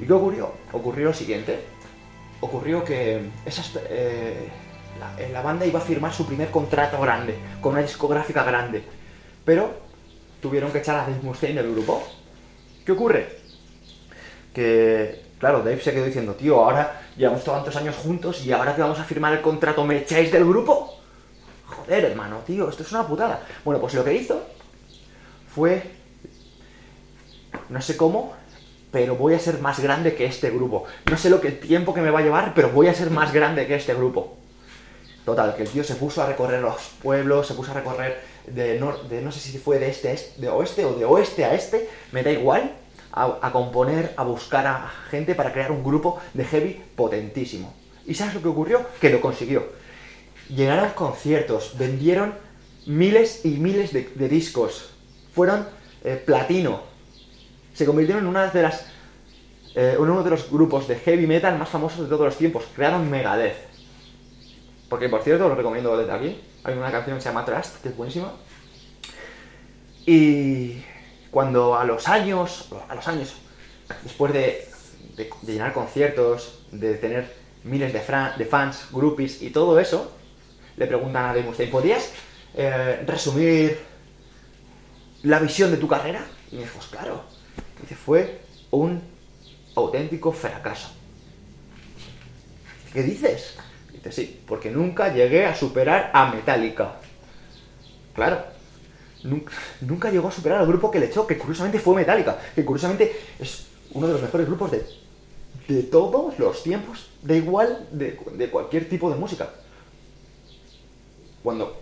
¿Y 0.01 0.07
qué 0.07 0.13
ocurrió? 0.13 0.53
Ocurrió 0.73 1.07
lo 1.07 1.15
siguiente. 1.15 1.61
Ocurrió 2.41 2.85
que 2.85 3.31
eh, 3.89 4.49
la, 5.33 5.43
banda 5.43 5.65
iba 5.65 5.81
a 5.81 5.83
firmar 5.83 6.13
su 6.13 6.27
primer 6.27 6.51
contrato 6.51 7.01
grande, 7.01 7.35
con 7.61 7.73
una 7.73 7.83
discográfica 7.83 8.45
grande. 8.45 8.83
Pero 9.45 9.75
tuvieron 10.41 10.71
que 10.71 10.79
echar 10.79 10.97
a 10.97 11.03
Dave 11.03 11.23
Mustaine 11.23 11.63
del 11.63 11.73
grupo. 11.73 12.07
¿Qué 12.85 12.93
ocurre? 12.93 13.39
Que, 14.53 15.26
claro, 15.39 15.59
Dave 15.59 15.81
se 15.81 15.93
quedó 15.93 16.05
diciendo, 16.05 16.35
tío, 16.35 16.57
ahora 16.63 17.03
llevamos 17.17 17.45
tantos 17.45 17.75
años 17.77 17.97
juntos 17.97 18.45
y 18.45 18.53
ahora 18.53 18.75
que 18.75 18.83
vamos 18.83 18.99
a 18.99 19.05
firmar 19.05 19.33
el 19.33 19.41
contrato, 19.41 19.85
¿me 19.85 19.99
echáis 19.99 20.33
del 20.33 20.45
grupo? 20.45 20.99
Joder, 21.67 22.05
hermano, 22.05 22.41
tío, 22.47 22.69
esto 22.69 22.83
es 22.83 22.93
una 22.93 23.07
putada. 23.07 23.41
Bueno, 23.65 23.81
pues 23.81 23.95
lo 23.95 24.05
que 24.05 24.15
hizo 24.15 24.43
fue, 25.55 25.83
no 27.69 27.81
sé 27.81 27.97
cómo, 27.97 28.35
pero 28.93 29.17
voy 29.17 29.35
a 29.35 29.39
ser 29.39 29.59
más 29.59 29.81
grande 29.81 30.15
que 30.15 30.27
este 30.27 30.51
grupo. 30.51 30.85
No 31.11 31.17
sé 31.17 31.29
lo 31.29 31.41
que 31.41 31.49
el 31.49 31.61
tiempo 31.61 31.93
que 31.93 32.01
me 32.01 32.11
va 32.11 32.21
a 32.21 32.23
llevar, 32.23 32.53
pero 32.55 32.71
voy 32.71 32.87
a 32.87 32.95
ser 32.95 33.11
más 33.11 33.33
grande 33.33 33.67
que 33.67 33.75
este 33.75 33.95
grupo. 33.95 34.37
Total, 35.25 35.57
que 35.57 35.65
el 35.65 35.69
tío 35.69 35.83
se 35.83 35.97
puso 35.97 36.23
a 36.23 36.27
recorrer 36.27 36.63
los 36.63 36.81
pueblos, 37.03 37.49
se 37.49 37.55
puso 37.55 37.73
a 37.73 37.75
recorrer 37.75 38.23
de, 38.47 38.79
de 39.09 39.23
no 39.23 39.33
sé 39.33 39.41
si 39.41 39.59
fue 39.59 39.81
de 39.81 39.91
este, 39.91 40.17
de 40.37 40.49
oeste 40.49 40.85
o 40.85 40.95
de 40.95 41.05
oeste 41.05 41.45
a 41.45 41.53
este, 41.53 41.91
me 42.13 42.23
da 42.23 42.31
igual, 42.31 42.73
a, 43.17 43.51
componer, 43.51 44.13
a 44.17 44.25
buscar 44.25 44.67
a 44.67 44.93
gente 45.11 45.35
para 45.35 45.51
crear 45.51 45.73
un 45.73 45.83
grupo 45.83 46.21
de 46.35 46.45
heavy 46.45 46.83
potentísimo. 46.95 47.75
¿Y 48.05 48.15
sabes 48.15 48.35
lo 48.35 48.43
que 48.43 48.49
ocurrió? 48.49 48.87
Que 49.01 49.09
lo 49.09 49.23
consiguió. 49.23 49.65
Llegaron 50.51 50.91
conciertos, 50.91 51.77
vendieron 51.79 52.35
miles 52.85 53.45
y 53.47 53.57
miles 53.57 53.93
de, 53.93 54.29
discos, 54.29 54.91
fueron 55.35 55.67
eh, 56.05 56.23
platino, 56.25 56.83
Se 57.75 57.87
convirtieron 57.87 58.23
en 58.23 58.29
una 58.29 58.49
de 58.49 58.63
las, 58.63 58.87
eh, 59.75 59.97
uno 59.99 60.23
de 60.23 60.31
los 60.31 60.51
grupos 60.51 60.87
de 60.87 60.97
heavy 60.97 61.27
metal 61.27 61.59
más 61.59 61.71
famosos 61.71 62.01
de 62.01 62.07
todos 62.07 62.27
los 62.27 62.37
tiempos. 62.37 62.65
Crearon 62.75 63.11
Megadeth. 63.11 63.57
Porque, 64.91 65.09
por 65.09 65.23
cierto, 65.23 65.49
lo 65.49 65.55
recomiendo 65.55 65.97
desde 65.97 66.13
aquí. 66.13 66.41
Hay 66.65 66.75
una 66.75 66.91
canción 66.91 67.17
que 67.17 67.23
se 67.23 67.29
llama 67.31 67.45
Trust, 67.45 67.83
que 67.83 67.89
es 67.89 67.97
buenísima. 67.97 68.33
Y 70.05 70.83
cuando 71.31 71.77
a 71.77 71.85
los 71.85 72.09
años, 72.09 72.69
a 72.89 72.95
los 72.95 73.07
años, 73.09 73.35
después 74.05 74.33
de, 74.33 74.69
llenar 75.47 75.73
conciertos, 75.73 76.61
de 76.73 76.95
tener 76.95 77.35
miles 77.65 77.93
de, 77.93 78.01
fra- 78.01 78.35
de 78.37 78.45
fans, 78.45 78.87
groupies 78.93 79.43
y 79.43 79.51
todo 79.51 79.79
eso, 79.81 80.13
le 80.77 80.87
preguntan 80.87 81.25
a 81.25 81.29
Dave 81.29 81.43
Mustaine, 81.43 81.73
¿podrías 81.73 82.11
eh, 82.55 83.03
resumir 83.07 83.79
la 85.23 85.39
visión 85.39 85.71
de 85.71 85.77
tu 85.79 85.89
carrera? 85.89 86.25
Y 86.53 86.57
me 86.57 86.63
dijo, 86.63 86.75
pues 86.77 86.87
claro. 86.89 87.23
Dice, 87.81 87.95
fue 87.95 88.41
un 88.71 89.03
auténtico 89.75 90.33
fracaso. 90.33 90.91
¿Qué 92.93 93.03
dices? 93.03 93.57
Dice, 93.93 94.13
sí, 94.13 94.41
porque 94.47 94.71
nunca 94.71 95.13
llegué 95.13 95.45
a 95.47 95.55
superar 95.55 96.11
a 96.15 96.31
Metallica. 96.33 96.93
Claro, 98.15 98.43
nunca, 99.81 100.11
llegó 100.11 100.29
a 100.29 100.33
superar 100.33 100.61
al 100.61 100.67
grupo 100.67 100.91
que 100.91 100.99
le 100.99 101.07
echó, 101.07 101.27
que 101.27 101.37
curiosamente 101.37 101.79
fue 101.79 101.95
Metallica, 101.95 102.39
que 102.55 102.65
curiosamente 102.65 103.15
es 103.39 103.67
uno 103.93 104.07
de 104.07 104.15
los 104.15 104.23
mejores 104.23 104.47
grupos 104.47 104.71
de, 104.71 104.87
de 105.69 105.83
todos 105.85 106.39
los 106.39 106.63
tiempos, 106.63 107.11
da 107.23 107.35
igual 107.35 107.89
de, 107.91 108.19
de 108.33 108.51
cualquier 108.51 108.89
tipo 108.89 109.11
de 109.11 109.17
música. 109.17 109.51
Cuando 111.43 111.81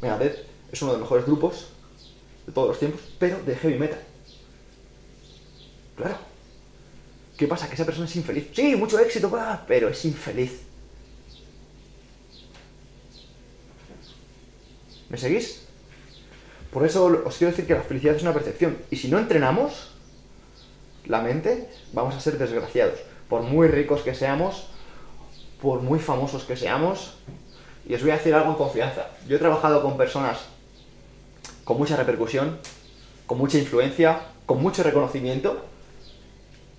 Megadeth 0.00 0.46
es 0.72 0.82
uno 0.82 0.92
de 0.92 0.98
los 0.98 1.06
mejores 1.06 1.26
grupos 1.26 1.68
de 2.46 2.52
todos 2.52 2.68
los 2.68 2.78
tiempos, 2.78 3.00
pero 3.18 3.42
de 3.42 3.56
heavy 3.56 3.78
metal. 3.78 4.00
Claro. 5.96 6.16
¿Qué 7.36 7.46
pasa? 7.46 7.68
Que 7.68 7.74
esa 7.74 7.84
persona 7.84 8.06
es 8.06 8.16
infeliz. 8.16 8.48
Sí, 8.54 8.76
mucho 8.76 8.98
éxito, 8.98 9.30
pero 9.66 9.88
es 9.88 10.04
infeliz. 10.04 10.62
¿Me 15.08 15.18
seguís? 15.18 15.65
Por 16.72 16.84
eso 16.84 17.22
os 17.24 17.36
quiero 17.36 17.50
decir 17.50 17.66
que 17.66 17.74
la 17.74 17.82
felicidad 17.82 18.16
es 18.16 18.22
una 18.22 18.32
percepción. 18.32 18.76
Y 18.90 18.96
si 18.96 19.08
no 19.08 19.18
entrenamos 19.18 19.92
la 21.06 21.20
mente, 21.22 21.70
vamos 21.92 22.14
a 22.14 22.20
ser 22.20 22.38
desgraciados. 22.38 22.98
Por 23.28 23.42
muy 23.42 23.68
ricos 23.68 24.02
que 24.02 24.14
seamos, 24.14 24.68
por 25.60 25.82
muy 25.82 25.98
famosos 25.98 26.44
que 26.44 26.56
seamos. 26.56 27.18
Y 27.88 27.94
os 27.94 28.02
voy 28.02 28.10
a 28.10 28.16
decir 28.16 28.34
algo 28.34 28.50
en 28.50 28.56
confianza. 28.56 29.08
Yo 29.28 29.36
he 29.36 29.38
trabajado 29.38 29.82
con 29.82 29.96
personas 29.96 30.38
con 31.64 31.78
mucha 31.78 31.96
repercusión, 31.96 32.58
con 33.26 33.38
mucha 33.38 33.58
influencia, 33.58 34.20
con 34.46 34.62
mucho 34.62 34.84
reconocimiento, 34.84 35.64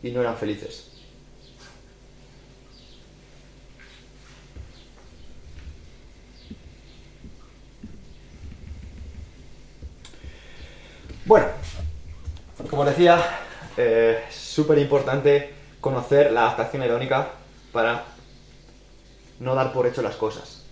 y 0.02 0.12
no 0.12 0.22
eran 0.22 0.38
felices. 0.38 0.87
Bueno, 11.28 11.48
como 12.70 12.86
decía, 12.86 13.22
eh, 13.76 14.24
súper 14.32 14.78
importante 14.78 15.54
conocer 15.82 16.32
la 16.32 16.44
adaptación 16.44 16.84
hedónica 16.84 17.28
para 17.74 18.06
no 19.42 19.54
dar 19.54 19.74
por 19.74 19.86
hecho 19.88 20.02
las 20.02 20.16
cosas. 20.16 20.64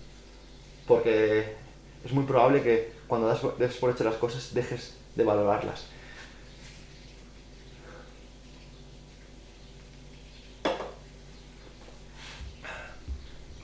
Porque 0.88 1.58
es 2.06 2.12
muy 2.14 2.24
probable 2.24 2.64
que 2.64 2.94
cuando 3.06 3.28
das 3.28 3.74
por 3.76 3.92
hecho 3.92 4.06
las 4.06 4.16
cosas 4.16 4.54
dejes 4.54 4.96
de 5.16 5.26
valorarlas. 5.26 5.88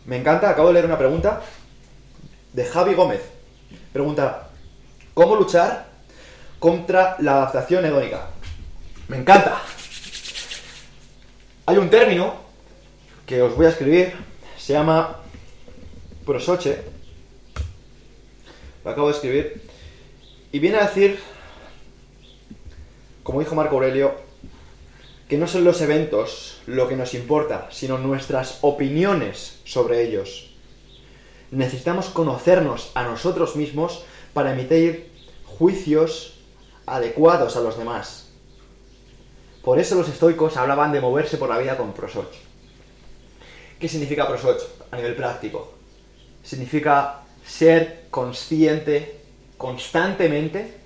Me 0.05 0.17
encanta, 0.17 0.49
acabo 0.49 0.67
de 0.67 0.73
leer 0.73 0.85
una 0.87 0.97
pregunta 0.97 1.41
de 2.51 2.65
Javi 2.65 2.95
Gómez. 2.95 3.21
Pregunta, 3.93 4.49
¿cómo 5.13 5.37
luchar 5.37 5.90
contra 6.61 7.17
la 7.21 7.37
adaptación 7.37 7.83
hedónica? 7.85 8.27
Me 9.07 9.17
encanta. 9.17 9.59
Hay 11.65 11.77
un 11.77 11.89
término 11.89 12.35
que 13.25 13.41
os 13.41 13.55
voy 13.55 13.65
a 13.65 13.69
escribir, 13.69 14.13
se 14.59 14.73
llama 14.73 15.21
prosoche. 16.23 16.83
Lo 18.85 18.91
acabo 18.91 19.07
de 19.07 19.13
escribir. 19.15 19.63
Y 20.51 20.59
viene 20.59 20.77
a 20.77 20.85
decir, 20.85 21.19
como 23.23 23.39
dijo 23.39 23.55
Marco 23.55 23.77
Aurelio, 23.77 24.13
que 25.27 25.39
no 25.39 25.47
son 25.47 25.63
los 25.63 25.81
eventos 25.81 26.61
lo 26.67 26.87
que 26.87 26.95
nos 26.95 27.15
importa, 27.15 27.69
sino 27.71 27.97
nuestras 27.97 28.59
opiniones 28.61 29.61
sobre 29.63 30.03
ellos. 30.03 30.53
Necesitamos 31.49 32.09
conocernos 32.09 32.91
a 32.93 33.01
nosotros 33.01 33.55
mismos 33.55 34.03
para 34.35 34.53
emitir 34.53 35.09
juicios 35.45 36.40
adecuados 36.85 37.55
a 37.55 37.61
los 37.61 37.77
demás. 37.77 38.29
Por 39.63 39.79
eso 39.79 39.95
los 39.95 40.09
estoicos 40.09 40.57
hablaban 40.57 40.91
de 40.91 41.01
moverse 41.01 41.37
por 41.37 41.49
la 41.49 41.57
vida 41.57 41.77
con 41.77 41.93
prosoch. 41.93 42.31
¿Qué 43.79 43.87
significa 43.87 44.27
prosoch 44.27 44.61
a 44.91 44.95
nivel 44.95 45.15
práctico? 45.15 45.73
Significa 46.43 47.21
ser 47.45 48.05
consciente 48.09 49.21
constantemente 49.57 50.77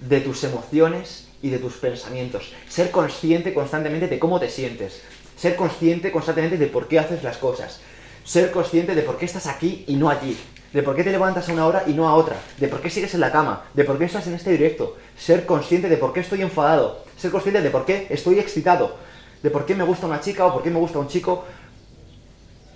de 0.00 0.20
tus 0.20 0.44
emociones 0.44 1.28
y 1.42 1.50
de 1.50 1.58
tus 1.58 1.74
pensamientos. 1.74 2.52
Ser 2.68 2.90
consciente 2.90 3.54
constantemente 3.54 4.08
de 4.08 4.18
cómo 4.18 4.38
te 4.38 4.50
sientes. 4.50 5.02
Ser 5.36 5.56
consciente 5.56 6.12
constantemente 6.12 6.58
de 6.58 6.66
por 6.66 6.88
qué 6.88 6.98
haces 6.98 7.22
las 7.22 7.38
cosas. 7.38 7.80
Ser 8.24 8.50
consciente 8.50 8.94
de 8.94 9.02
por 9.02 9.16
qué 9.16 9.24
estás 9.24 9.46
aquí 9.46 9.84
y 9.86 9.96
no 9.96 10.08
allí. 10.08 10.36
De 10.72 10.82
por 10.82 10.94
qué 10.94 11.04
te 11.04 11.10
levantas 11.10 11.48
a 11.48 11.52
una 11.52 11.66
hora 11.66 11.84
y 11.86 11.92
no 11.92 12.08
a 12.08 12.14
otra. 12.14 12.36
De 12.58 12.68
por 12.68 12.80
qué 12.80 12.90
sigues 12.90 13.14
en 13.14 13.20
la 13.20 13.32
cama. 13.32 13.64
De 13.74 13.84
por 13.84 13.98
qué 13.98 14.04
estás 14.04 14.26
en 14.26 14.34
este 14.34 14.52
directo. 14.52 14.96
Ser 15.16 15.46
consciente 15.46 15.88
de 15.88 15.96
por 15.96 16.12
qué 16.12 16.20
estoy 16.20 16.42
enfadado. 16.42 17.04
Ser 17.16 17.30
consciente 17.30 17.62
de 17.62 17.70
por 17.70 17.84
qué 17.84 18.06
estoy 18.10 18.38
excitado. 18.38 18.96
De 19.42 19.50
por 19.50 19.66
qué 19.66 19.74
me 19.74 19.84
gusta 19.84 20.06
una 20.06 20.20
chica 20.20 20.46
o 20.46 20.52
por 20.52 20.62
qué 20.62 20.70
me 20.70 20.78
gusta 20.78 20.98
un 20.98 21.08
chico. 21.08 21.44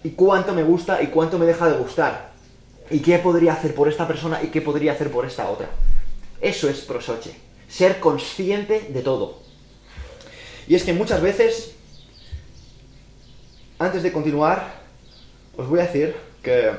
Y 0.03 0.11
cuánto 0.11 0.55
me 0.55 0.63
gusta 0.63 1.03
y 1.03 1.09
cuánto 1.09 1.39
me 1.39 1.47
deja 1.47 1.69
de 1.69 1.79
gustar. 1.79 2.33
Y 2.91 3.01
qué 3.01 3.19
podría 3.19 3.55
hacer 3.55 3.75
por 3.75 3.89
esta 3.89 4.07
persona 4.07 4.43
y 4.43 4.49
qué 4.49 4.61
podría 4.61 4.93
hacer 4.93 5.11
por 5.11 5.27
esta 5.27 5.49
otra. 5.51 5.69
Eso 6.41 6.69
es 6.69 6.81
prosoche. 6.81 7.35
Ser 7.69 7.99
consciente 7.99 8.89
de 8.91 9.03
todo. 9.03 9.41
Y 10.69 10.75
es 10.75 10.85
que 10.85 10.93
muchas 10.93 11.21
veces, 11.21 11.75
antes 13.79 14.03
de 14.03 14.13
continuar, 14.13 14.81
os 15.57 15.69
voy 15.69 15.81
a 15.81 15.85
decir 15.85 16.15
que 16.43 16.73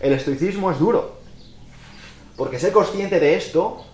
el 0.00 0.12
estoicismo 0.12 0.70
es 0.70 0.78
duro. 0.78 1.18
Porque 2.36 2.58
ser 2.58 2.72
consciente 2.72 3.18
de 3.18 3.34
esto 3.34 3.84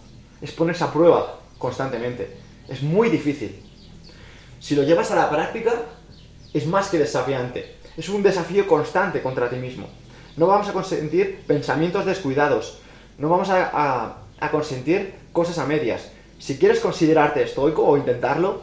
es 0.40 0.52
ponerse 0.52 0.84
a 0.84 0.92
prueba 0.92 1.40
constantemente. 1.58 2.36
Es 2.68 2.82
muy 2.82 3.08
difícil. 3.10 3.62
Si 4.60 4.74
lo 4.74 4.82
llevas 4.82 5.10
a 5.10 5.16
la 5.16 5.30
práctica, 5.30 5.72
es 6.52 6.66
más 6.66 6.88
que 6.88 6.98
desafiante. 6.98 7.76
Es 7.96 8.08
un 8.08 8.22
desafío 8.22 8.66
constante 8.66 9.22
contra 9.22 9.50
ti 9.50 9.56
mismo. 9.56 9.86
No 10.36 10.46
vamos 10.46 10.68
a 10.68 10.72
consentir 10.72 11.42
pensamientos 11.46 12.06
descuidados. 12.06 12.78
No 13.18 13.28
vamos 13.28 13.50
a, 13.50 14.16
a, 14.40 14.50
consentir 14.50 15.14
cosas 15.32 15.58
a 15.58 15.66
medias. 15.66 16.10
Si 16.38 16.58
quieres 16.58 16.80
considerarte 16.80 17.42
estoico 17.42 17.82
o 17.84 17.96
intentarlo, 17.96 18.62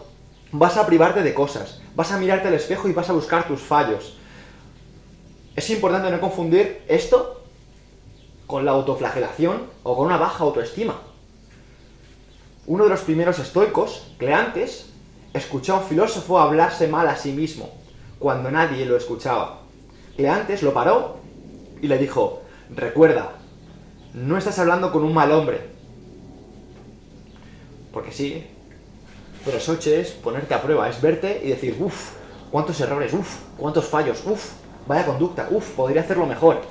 vas 0.51 0.77
a 0.77 0.86
privarte 0.86 1.23
de 1.23 1.34
cosas. 1.34 1.81
Vas 1.95 2.12
a 2.12 2.17
mirarte 2.17 2.47
al 2.47 2.55
espejo 2.55 2.88
y 2.88 2.93
vas 2.93 3.10
a 3.10 3.13
buscar 3.13 3.47
tus 3.47 3.62
fallos. 3.62 4.17
Es 5.55 5.69
importante 5.69 6.10
no 6.12 6.19
confundir 6.19 6.81
esto 6.88 7.43
con 8.47 8.65
la 8.65 8.71
autoflagelación 8.71 9.67
o 9.84 9.95
con 9.95 10.07
una 10.07 10.17
baja 10.17 10.43
autoestima. 10.43 10.99
Uno 12.71 12.86
de 12.86 12.89
los 12.89 13.01
primeros 13.01 13.38
estoicos, 13.38 14.13
Cleantes, 14.17 14.86
escuchó 15.34 15.75
a 15.75 15.79
un 15.79 15.84
filósofo 15.84 16.39
hablarse 16.39 16.88
mal 16.88 17.05
a 17.10 17.17
sí 17.17 17.34
mismo, 17.34 17.69
cuando 18.17 18.49
nadie 18.49 18.86
lo 18.86 18.95
escuchaba. 18.95 19.63
Cleantes 20.15 20.63
lo 20.63 20.73
paró 20.73 21.17
y 21.81 21.88
le 21.89 21.97
dijo, 21.97 22.43
recuerda, 22.73 23.34
no 24.13 24.38
estás 24.38 24.57
hablando 24.57 24.93
con 24.93 25.03
un 25.03 25.13
mal 25.13 25.34
hombre. 25.34 25.60
Porque 27.91 28.13
sí, 28.13 28.47
pero 29.43 29.60
Soche 29.60 29.99
es 29.99 30.12
ponerte 30.12 30.53
a 30.53 30.62
prueba, 30.62 30.88
es 30.88 31.01
verte 31.01 31.41
y 31.43 31.49
decir, 31.49 31.75
uff, 31.77 32.12
cuántos 32.51 32.79
errores, 32.79 33.12
uff, 33.12 33.36
cuántos 33.57 33.84
fallos, 33.84 34.23
uff, 34.25 34.51
vaya 34.88 35.05
conducta, 35.05 35.49
uff, 35.51 35.71
podría 35.71 36.03
hacerlo 36.03 36.25
mejor. 36.25 36.62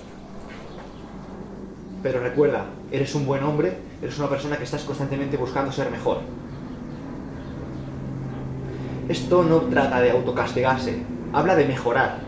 Pero 2.02 2.22
recuerda, 2.22 2.64
eres 2.90 3.14
un 3.14 3.26
buen 3.26 3.44
hombre, 3.44 3.89
eres 4.02 4.18
una 4.18 4.28
persona 4.28 4.56
que 4.56 4.64
estás 4.64 4.82
constantemente 4.82 5.36
buscando 5.36 5.72
ser 5.72 5.90
mejor. 5.90 6.20
Esto 9.08 9.42
no 9.42 9.62
trata 9.62 10.00
de 10.00 10.10
autocastigarse, 10.10 11.02
habla 11.32 11.56
de 11.56 11.66
mejorar. 11.66 12.18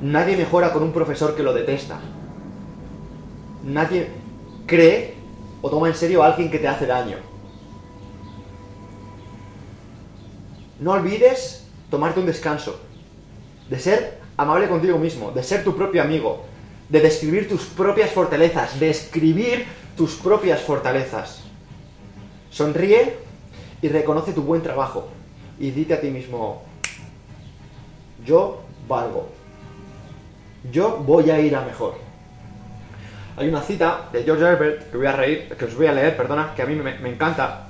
Nadie 0.00 0.36
mejora 0.36 0.72
con 0.72 0.82
un 0.82 0.92
profesor 0.92 1.34
que 1.34 1.42
lo 1.42 1.54
detesta. 1.54 1.98
Nadie 3.64 4.10
cree 4.66 5.14
o 5.62 5.70
toma 5.70 5.88
en 5.88 5.94
serio 5.94 6.22
a 6.22 6.26
alguien 6.26 6.50
que 6.50 6.58
te 6.58 6.68
hace 6.68 6.86
daño. 6.86 7.32
no 10.82 10.92
olvides 10.92 11.64
tomarte 11.90 12.18
un 12.18 12.26
descanso, 12.26 12.80
de 13.70 13.78
ser 13.78 14.18
amable 14.36 14.68
contigo 14.68 14.98
mismo, 14.98 15.30
de 15.30 15.42
ser 15.42 15.62
tu 15.62 15.76
propio 15.76 16.02
amigo, 16.02 16.44
de 16.88 17.00
describir 17.00 17.48
tus 17.48 17.62
propias 17.62 18.10
fortalezas, 18.10 18.80
de 18.80 18.90
escribir 18.90 19.64
tus 19.96 20.14
propias 20.16 20.60
fortalezas. 20.60 21.42
Sonríe 22.50 23.16
y 23.80 23.88
reconoce 23.88 24.32
tu 24.32 24.42
buen 24.42 24.62
trabajo 24.62 25.08
y 25.58 25.70
dite 25.70 25.94
a 25.94 26.00
ti 26.00 26.10
mismo, 26.10 26.62
yo 28.24 28.62
valgo, 28.88 29.28
yo 30.70 30.98
voy 30.98 31.30
a 31.30 31.40
ir 31.40 31.56
a 31.56 31.62
mejor. 31.62 31.94
Hay 33.36 33.48
una 33.48 33.62
cita 33.62 34.08
de 34.12 34.24
George 34.24 34.44
Herbert 34.44 34.90
que, 34.90 34.96
voy 34.96 35.06
a 35.06 35.12
reír, 35.12 35.56
que 35.56 35.64
os 35.64 35.74
voy 35.74 35.86
a 35.86 35.92
leer, 35.92 36.16
perdona, 36.16 36.52
que 36.54 36.62
a 36.62 36.66
mí 36.66 36.74
me, 36.74 36.98
me 36.98 37.08
encanta. 37.10 37.68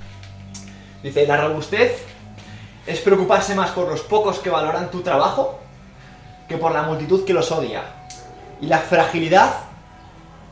Dice, 1.01 1.25
la 1.25 1.37
robustez 1.37 2.03
es 2.85 2.99
preocuparse 2.99 3.55
más 3.55 3.71
por 3.71 3.87
los 3.87 4.01
pocos 4.01 4.39
que 4.39 4.49
valoran 4.49 4.91
tu 4.91 5.01
trabajo 5.01 5.59
que 6.47 6.57
por 6.57 6.73
la 6.73 6.83
multitud 6.83 7.23
que 7.25 7.33
los 7.33 7.51
odia. 7.51 7.83
Y 8.59 8.67
la 8.67 8.79
fragilidad 8.79 9.53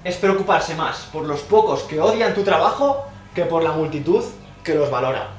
es 0.04 0.16
preocuparse 0.18 0.76
más 0.76 1.08
por 1.12 1.26
los 1.26 1.42
pocos 1.42 1.84
que 1.84 2.00
odian 2.00 2.34
tu 2.34 2.44
trabajo 2.44 3.06
que 3.36 3.46
por 3.46 3.64
la 3.64 3.72
multitud 3.72 4.24
que 4.64 4.76
los 4.76 4.90
valora. 4.90 5.30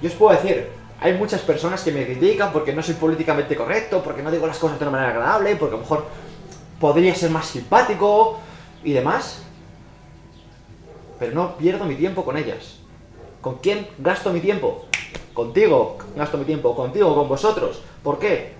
Yo 0.00 0.08
os 0.08 0.14
puedo 0.14 0.36
decir, 0.36 0.70
hay 1.00 1.14
muchas 1.14 1.40
personas 1.42 1.82
que 1.82 1.92
me 1.92 2.04
critican 2.04 2.52
porque 2.52 2.72
no 2.72 2.82
soy 2.82 2.94
políticamente 2.94 3.56
correcto, 3.56 4.02
porque 4.02 4.22
no 4.22 4.30
digo 4.30 4.46
las 4.46 4.58
cosas 4.58 4.78
de 4.78 4.84
una 4.84 4.92
manera 4.92 5.10
agradable, 5.10 5.56
porque 5.56 5.74
a 5.74 5.78
lo 5.78 5.82
mejor 5.82 6.06
podría 6.80 7.14
ser 7.14 7.30
más 7.30 7.46
simpático 7.46 8.38
y 8.82 8.92
demás. 8.92 9.42
Pero 11.18 11.34
no 11.34 11.56
pierdo 11.56 11.84
mi 11.84 11.94
tiempo 11.94 12.24
con 12.24 12.36
ellas. 12.36 12.78
¿Con 13.40 13.56
quién 13.56 13.86
gasto 13.98 14.32
mi 14.32 14.40
tiempo? 14.40 14.86
Contigo 15.32 15.98
gasto 16.16 16.38
mi 16.38 16.44
tiempo, 16.44 16.74
contigo, 16.74 17.14
con 17.14 17.28
vosotros. 17.28 17.82
¿Por 18.02 18.18
qué? 18.18 18.54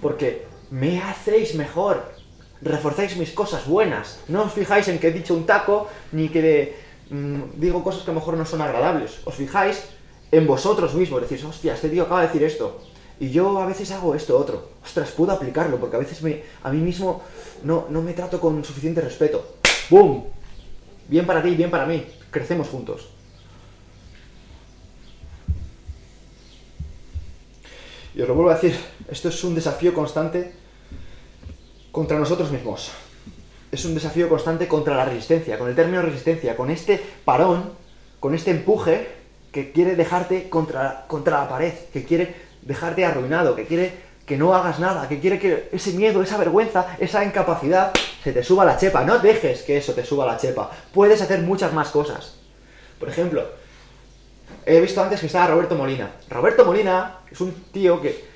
Porque 0.00 0.46
me 0.70 1.02
hacéis 1.02 1.54
mejor. 1.54 2.19
Reforzáis 2.62 3.16
mis 3.16 3.32
cosas 3.32 3.66
buenas. 3.66 4.20
No 4.28 4.44
os 4.44 4.52
fijáis 4.52 4.88
en 4.88 4.98
que 4.98 5.08
he 5.08 5.12
dicho 5.12 5.34
un 5.34 5.46
taco, 5.46 5.88
ni 6.12 6.28
que 6.28 6.76
mm, 7.08 7.56
digo 7.56 7.82
cosas 7.82 8.02
que 8.02 8.10
a 8.10 8.14
lo 8.14 8.20
mejor 8.20 8.36
no 8.36 8.44
son 8.44 8.60
agradables. 8.60 9.20
Os 9.24 9.34
fijáis 9.34 9.82
en 10.30 10.46
vosotros 10.46 10.94
mismos. 10.94 11.22
Decís, 11.22 11.44
hostia, 11.44 11.74
este 11.74 11.88
tío 11.88 12.04
acaba 12.04 12.20
de 12.20 12.26
decir 12.28 12.44
esto. 12.44 12.80
Y 13.18 13.30
yo 13.30 13.58
a 13.60 13.66
veces 13.66 13.90
hago 13.92 14.14
esto 14.14 14.38
otro. 14.38 14.70
Ostras, 14.84 15.10
puedo 15.12 15.32
aplicarlo, 15.32 15.78
porque 15.78 15.96
a 15.96 16.00
veces 16.00 16.22
me, 16.22 16.42
a 16.62 16.70
mí 16.70 16.78
mismo 16.78 17.22
no, 17.64 17.86
no 17.88 18.02
me 18.02 18.12
trato 18.12 18.40
con 18.40 18.64
suficiente 18.64 19.00
respeto. 19.00 19.56
¡Bum! 19.88 20.24
Bien 21.08 21.26
para 21.26 21.42
ti, 21.42 21.54
bien 21.54 21.70
para 21.70 21.86
mí. 21.86 22.06
Crecemos 22.30 22.68
juntos. 22.68 23.08
Y 28.14 28.22
os 28.22 28.28
lo 28.28 28.34
vuelvo 28.34 28.50
a 28.50 28.54
decir, 28.54 28.78
esto 29.08 29.28
es 29.28 29.44
un 29.44 29.54
desafío 29.54 29.94
constante 29.94 30.59
contra 31.92 32.18
nosotros 32.18 32.50
mismos. 32.50 32.90
Es 33.72 33.84
un 33.84 33.94
desafío 33.94 34.28
constante 34.28 34.66
contra 34.66 34.96
la 34.96 35.04
resistencia, 35.04 35.58
con 35.58 35.68
el 35.68 35.76
término 35.76 36.02
resistencia, 36.02 36.56
con 36.56 36.70
este 36.70 37.00
parón, 37.24 37.72
con 38.18 38.34
este 38.34 38.50
empuje 38.50 39.08
que 39.52 39.72
quiere 39.72 39.96
dejarte 39.96 40.48
contra, 40.48 41.04
contra 41.06 41.40
la 41.42 41.48
pared, 41.48 41.72
que 41.92 42.04
quiere 42.04 42.34
dejarte 42.62 43.04
arruinado, 43.04 43.54
que 43.54 43.66
quiere 43.66 44.10
que 44.26 44.36
no 44.36 44.54
hagas 44.54 44.78
nada, 44.78 45.08
que 45.08 45.18
quiere 45.18 45.40
que 45.40 45.68
ese 45.72 45.92
miedo, 45.92 46.22
esa 46.22 46.38
vergüenza, 46.38 46.96
esa 47.00 47.24
incapacidad 47.24 47.92
se 48.22 48.32
te 48.32 48.44
suba 48.44 48.64
la 48.64 48.76
chepa. 48.76 49.04
No 49.04 49.18
dejes 49.18 49.62
que 49.62 49.76
eso 49.76 49.92
te 49.92 50.04
suba 50.04 50.24
la 50.24 50.36
chepa. 50.36 50.70
Puedes 50.92 51.20
hacer 51.20 51.40
muchas 51.40 51.72
más 51.72 51.88
cosas. 51.88 52.36
Por 53.00 53.08
ejemplo, 53.08 53.44
he 54.64 54.80
visto 54.80 55.02
antes 55.02 55.18
que 55.18 55.26
estaba 55.26 55.48
Roberto 55.48 55.74
Molina. 55.74 56.12
Roberto 56.28 56.64
Molina 56.64 57.18
es 57.28 57.40
un 57.40 57.52
tío 57.72 58.00
que 58.00 58.29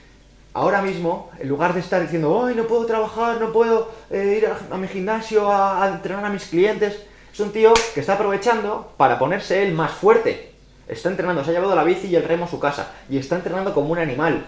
ahora 0.54 0.80
mismo, 0.80 1.30
en 1.38 1.48
lugar 1.48 1.74
de 1.74 1.80
estar 1.80 2.00
diciendo, 2.00 2.46
¡ay, 2.46 2.54
no 2.54 2.66
puedo 2.66 2.86
trabajar, 2.86 3.40
no 3.40 3.52
puedo 3.52 3.90
eh, 4.10 4.38
ir 4.38 4.46
a, 4.46 4.76
mi 4.76 4.88
gimnasio 4.88 5.52
a, 5.52 5.86
entrenar 5.88 6.24
a 6.24 6.30
mis 6.30 6.44
clientes! 6.44 7.02
Es 7.32 7.40
un 7.40 7.50
tío 7.50 7.74
que 7.92 8.00
está 8.00 8.14
aprovechando 8.14 8.92
para 8.96 9.18
ponerse 9.18 9.64
él 9.64 9.74
más 9.74 9.90
fuerte. 9.90 10.52
Está 10.86 11.08
entrenando, 11.08 11.42
se 11.42 11.50
ha 11.50 11.54
llevado 11.54 11.74
la 11.74 11.82
bici 11.82 12.06
y 12.06 12.14
el 12.14 12.22
remo 12.22 12.44
a 12.44 12.48
su 12.48 12.60
casa. 12.60 12.92
Y 13.10 13.18
está 13.18 13.34
entrenando 13.34 13.74
como 13.74 13.90
un 13.90 13.98
animal. 13.98 14.46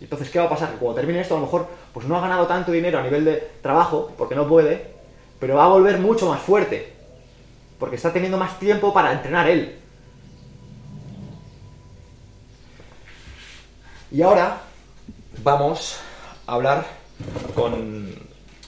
Entonces, 0.00 0.30
¿qué 0.30 0.38
va 0.38 0.46
a 0.46 0.48
pasar? 0.48 0.70
Que 0.70 0.76
cuando 0.78 0.98
termine 0.98 1.20
esto, 1.20 1.34
a 1.34 1.40
lo 1.40 1.44
mejor, 1.44 1.66
pues 1.92 2.06
no 2.06 2.16
ha 2.16 2.22
ganado 2.22 2.46
tanto 2.46 2.72
dinero 2.72 2.98
a 2.98 3.02
nivel 3.02 3.26
de 3.26 3.50
trabajo, 3.60 4.12
porque 4.16 4.34
no 4.34 4.48
puede, 4.48 4.86
pero 5.38 5.56
va 5.56 5.66
a 5.66 5.68
volver 5.68 5.98
mucho 5.98 6.26
más 6.26 6.40
fuerte. 6.40 6.94
Porque 7.78 7.96
está 7.96 8.10
teniendo 8.10 8.38
más 8.38 8.58
tiempo 8.58 8.94
para 8.94 9.12
entrenar 9.12 9.50
él. 9.50 9.76
Y 14.10 14.22
ahora 14.22 14.58
vamos 15.42 15.96
a 16.46 16.54
hablar 16.54 16.86
con... 17.54 18.16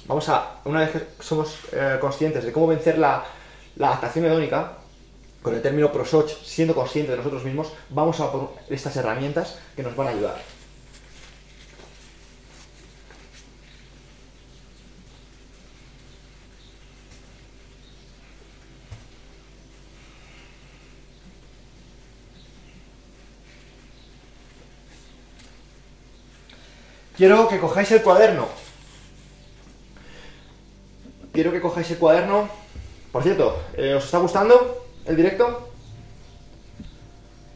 Vamos 0.06 0.28
a, 0.28 0.56
una 0.64 0.80
vez 0.80 0.90
que 0.90 1.22
somos 1.22 1.56
eh, 1.72 1.96
conscientes 2.00 2.44
de 2.44 2.52
cómo 2.52 2.66
vencer 2.66 2.98
la, 2.98 3.24
la 3.76 3.88
adaptación 3.88 4.26
hedónica, 4.26 4.72
con 5.40 5.54
el 5.54 5.62
término 5.62 5.90
ProSoch, 5.90 6.28
siendo 6.28 6.74
conscientes 6.74 7.12
de 7.12 7.16
nosotros 7.16 7.44
mismos, 7.44 7.72
vamos 7.88 8.20
a 8.20 8.30
por 8.30 8.54
estas 8.68 8.96
herramientas 8.96 9.58
que 9.76 9.82
nos 9.82 9.96
van 9.96 10.08
a 10.08 10.10
ayudar. 10.10 10.42
Quiero 27.20 27.48
que 27.48 27.58
cojáis 27.58 27.92
el 27.92 28.00
cuaderno. 28.00 28.48
Quiero 31.34 31.52
que 31.52 31.60
cojáis 31.60 31.90
el 31.90 31.98
cuaderno. 31.98 32.48
Por 33.12 33.22
cierto, 33.22 33.60
eh, 33.76 33.92
¿os 33.92 34.06
está 34.06 34.16
gustando 34.16 34.86
el 35.04 35.16
directo? 35.16 35.68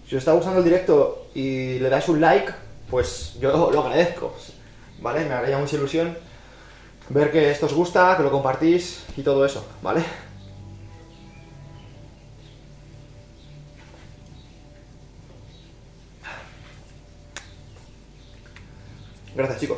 Si 0.07 0.17
os 0.17 0.21
está 0.21 0.33
gustando 0.35 0.59
el 0.59 0.65
directo 0.65 1.29
y 1.35 1.79
le 1.79 1.89
dais 1.89 2.07
un 2.11 2.21
like, 2.21 2.53
pues 2.91 3.39
yo 3.41 3.71
lo 3.71 3.81
agradezco. 3.81 4.35
¿Vale? 5.01 5.25
Me 5.25 5.33
haría 5.33 5.57
mucha 5.57 5.77
ilusión 5.77 6.15
ver 7.09 7.33
que 7.33 7.51
esto 7.51 7.65
os 7.65 7.73
gusta, 7.73 8.19
que 8.19 8.23
lo 8.23 8.31
compartís 8.31 9.03
y 9.17 9.23
todo 9.23 9.47
eso, 9.47 9.65
¿vale? 9.81 10.05
Gracias, 19.35 19.61
chicos. 19.61 19.74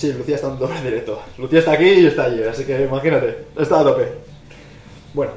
Sí, 0.00 0.14
Lucía 0.14 0.36
está 0.36 0.48
en 0.48 0.58
doble 0.58 0.80
directo. 0.80 1.22
Lucía 1.36 1.58
está 1.58 1.72
aquí 1.72 1.84
y 1.84 2.06
está 2.06 2.24
allí, 2.24 2.42
así 2.42 2.64
que 2.64 2.84
imagínate, 2.84 3.48
está 3.54 3.80
a 3.80 3.84
tope. 3.84 4.10
Bueno. 5.12 5.32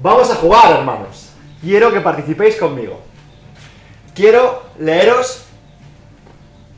Vamos 0.00 0.30
a 0.30 0.36
jugar, 0.36 0.78
hermanos. 0.78 1.32
Quiero 1.60 1.92
que 1.92 2.00
participéis 2.00 2.56
conmigo. 2.56 2.98
Quiero 4.14 4.62
leeros 4.78 5.44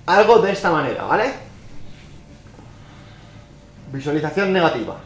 algo 0.05 0.41
de 0.41 0.51
esta 0.51 0.73
manera, 0.73 1.05
¿vale? 1.05 1.33
Visualización 3.93 4.53
negativa. 4.53 4.97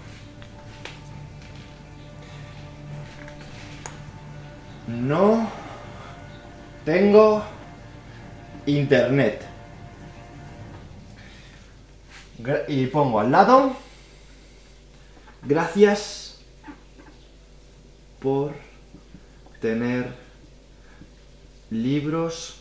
No 4.86 5.50
tengo 6.86 7.42
internet 8.64 9.49
y 12.68 12.86
pongo 12.86 13.20
al 13.20 13.30
lado, 13.30 13.72
gracias 15.42 16.38
por 18.20 18.52
tener 19.60 20.06
libros 21.70 22.60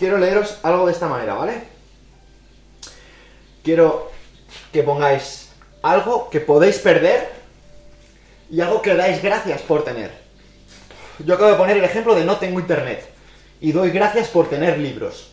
quiero 0.00 0.16
leeros 0.16 0.58
algo 0.62 0.86
de 0.86 0.92
esta 0.92 1.08
manera, 1.08 1.34
¿vale? 1.34 1.62
Quiero 3.62 4.10
que 4.72 4.82
pongáis 4.82 5.50
algo 5.82 6.30
que 6.30 6.40
podéis 6.40 6.78
perder 6.78 7.30
y 8.50 8.62
algo 8.62 8.80
que 8.80 8.94
dais 8.94 9.22
gracias 9.22 9.60
por 9.60 9.84
tener. 9.84 10.10
Yo 11.18 11.34
acabo 11.34 11.50
de 11.50 11.56
poner 11.56 11.76
el 11.76 11.84
ejemplo 11.84 12.14
de 12.14 12.24
no 12.24 12.38
tengo 12.38 12.58
internet 12.58 13.09
y 13.60 13.72
doy 13.72 13.90
gracias 13.90 14.28
por 14.28 14.48
tener 14.48 14.78
libros. 14.78 15.30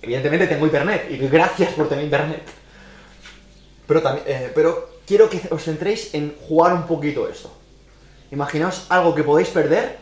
Evidentemente 0.00 0.46
tengo 0.46 0.66
internet 0.66 1.08
y 1.10 1.16
gracias 1.16 1.72
por 1.72 1.88
tener 1.88 2.04
internet. 2.04 2.42
Eh, 4.26 4.52
pero 4.54 5.00
quiero 5.06 5.28
que 5.28 5.40
os 5.50 5.64
centréis 5.64 6.14
en 6.14 6.36
jugar 6.46 6.72
un 6.74 6.86
poquito 6.86 7.28
esto. 7.28 7.50
Imaginaos 8.30 8.86
algo 8.90 9.14
que 9.14 9.24
podéis 9.24 9.48
perder, 9.48 9.96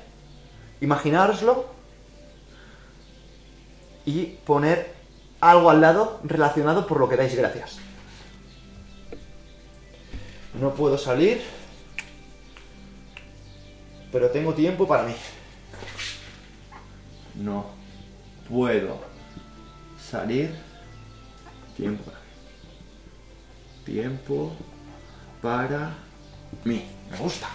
imaginároslo 0.81 1.66
y 4.05 4.25
poner 4.45 4.92
algo 5.40 5.71
al 5.71 5.81
lado 5.81 6.21
relacionado 6.25 6.87
por 6.87 6.99
lo 6.99 7.09
que 7.09 7.16
dais 7.16 7.35
gracias. 7.35 7.79
No 10.61 10.75
puedo 10.75 10.99
salir, 10.99 11.42
pero 14.11 14.31
tengo 14.31 14.53
tiempo 14.55 14.88
para 14.88 15.05
mí. 15.05 15.14
No 17.37 17.66
puedo 18.49 18.99
salir. 19.99 20.55
Tiempo. 21.77 22.11
Tiempo 23.85 24.53
para 25.42 25.94
mí. 26.64 26.85
Me 27.11 27.16
gusta. 27.18 27.49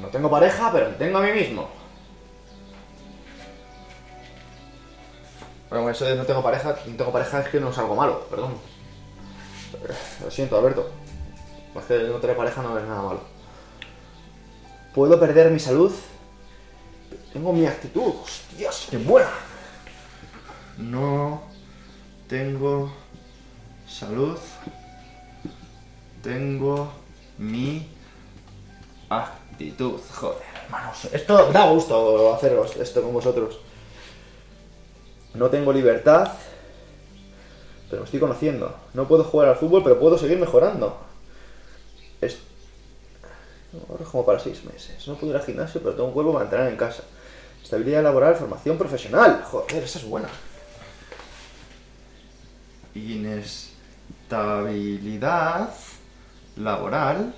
No 0.00 0.08
tengo 0.08 0.30
pareja, 0.30 0.70
pero 0.72 0.90
me 0.90 0.96
tengo 0.96 1.18
a 1.18 1.22
mí 1.22 1.32
mismo. 1.32 1.68
Bueno, 5.68 5.90
eso 5.90 6.04
de 6.04 6.14
no 6.14 6.24
tengo 6.24 6.42
pareja, 6.42 6.76
no 6.86 6.96
tengo 6.96 7.12
pareja 7.12 7.40
es 7.40 7.48
que 7.48 7.60
no 7.60 7.70
es 7.70 7.78
algo 7.78 7.96
malo, 7.96 8.26
perdón. 8.30 8.54
Lo 10.22 10.30
siento, 10.30 10.56
Alberto. 10.56 10.90
Es 11.74 11.84
que 11.84 11.98
no 12.04 12.14
tener 12.14 12.36
pareja 12.36 12.62
no 12.62 12.78
es 12.78 12.84
nada 12.86 13.02
malo. 13.02 13.20
Puedo 14.94 15.18
perder 15.18 15.50
mi 15.50 15.58
salud. 15.58 15.92
Tengo 17.32 17.52
mi 17.52 17.66
actitud. 17.66 18.14
Dios, 18.56 18.88
qué 18.90 18.98
buena. 18.98 19.30
No 20.78 21.42
tengo 22.28 22.92
salud. 23.88 24.38
Tengo 26.22 26.92
mi 27.38 27.88
actitud. 29.08 30.00
Joder, 30.14 30.42
hermanos. 30.64 31.04
Esto 31.12 31.52
da 31.52 31.70
gusto 31.70 32.34
haceros 32.34 32.76
esto 32.76 33.02
con 33.02 33.12
vosotros. 33.12 33.60
No 35.34 35.50
tengo 35.50 35.72
libertad, 35.72 36.32
pero 37.90 38.02
me 38.02 38.06
estoy 38.06 38.20
conociendo. 38.20 38.74
No 38.94 39.06
puedo 39.06 39.24
jugar 39.24 39.48
al 39.48 39.56
fútbol, 39.56 39.82
pero 39.82 40.00
puedo 40.00 40.18
seguir 40.18 40.38
mejorando. 40.38 40.98
Es... 42.20 42.38
Ahora 43.88 44.02
es 44.02 44.08
como 44.08 44.24
para 44.24 44.38
seis 44.38 44.64
meses. 44.64 45.06
No 45.06 45.14
puedo 45.14 45.32
ir 45.32 45.38
al 45.38 45.44
gimnasio, 45.44 45.80
pero 45.80 45.94
tengo 45.94 46.08
un 46.08 46.14
cuerpo 46.14 46.32
para 46.32 46.44
entrenar 46.44 46.68
en 46.68 46.76
casa. 46.76 47.02
Estabilidad 47.62 48.02
laboral, 48.02 48.34
formación 48.36 48.78
profesional. 48.78 49.42
Joder, 49.44 49.82
esa 49.82 49.98
es 49.98 50.04
buena. 50.04 50.28
Inestabilidad 52.94 55.70
laboral. 56.56 57.34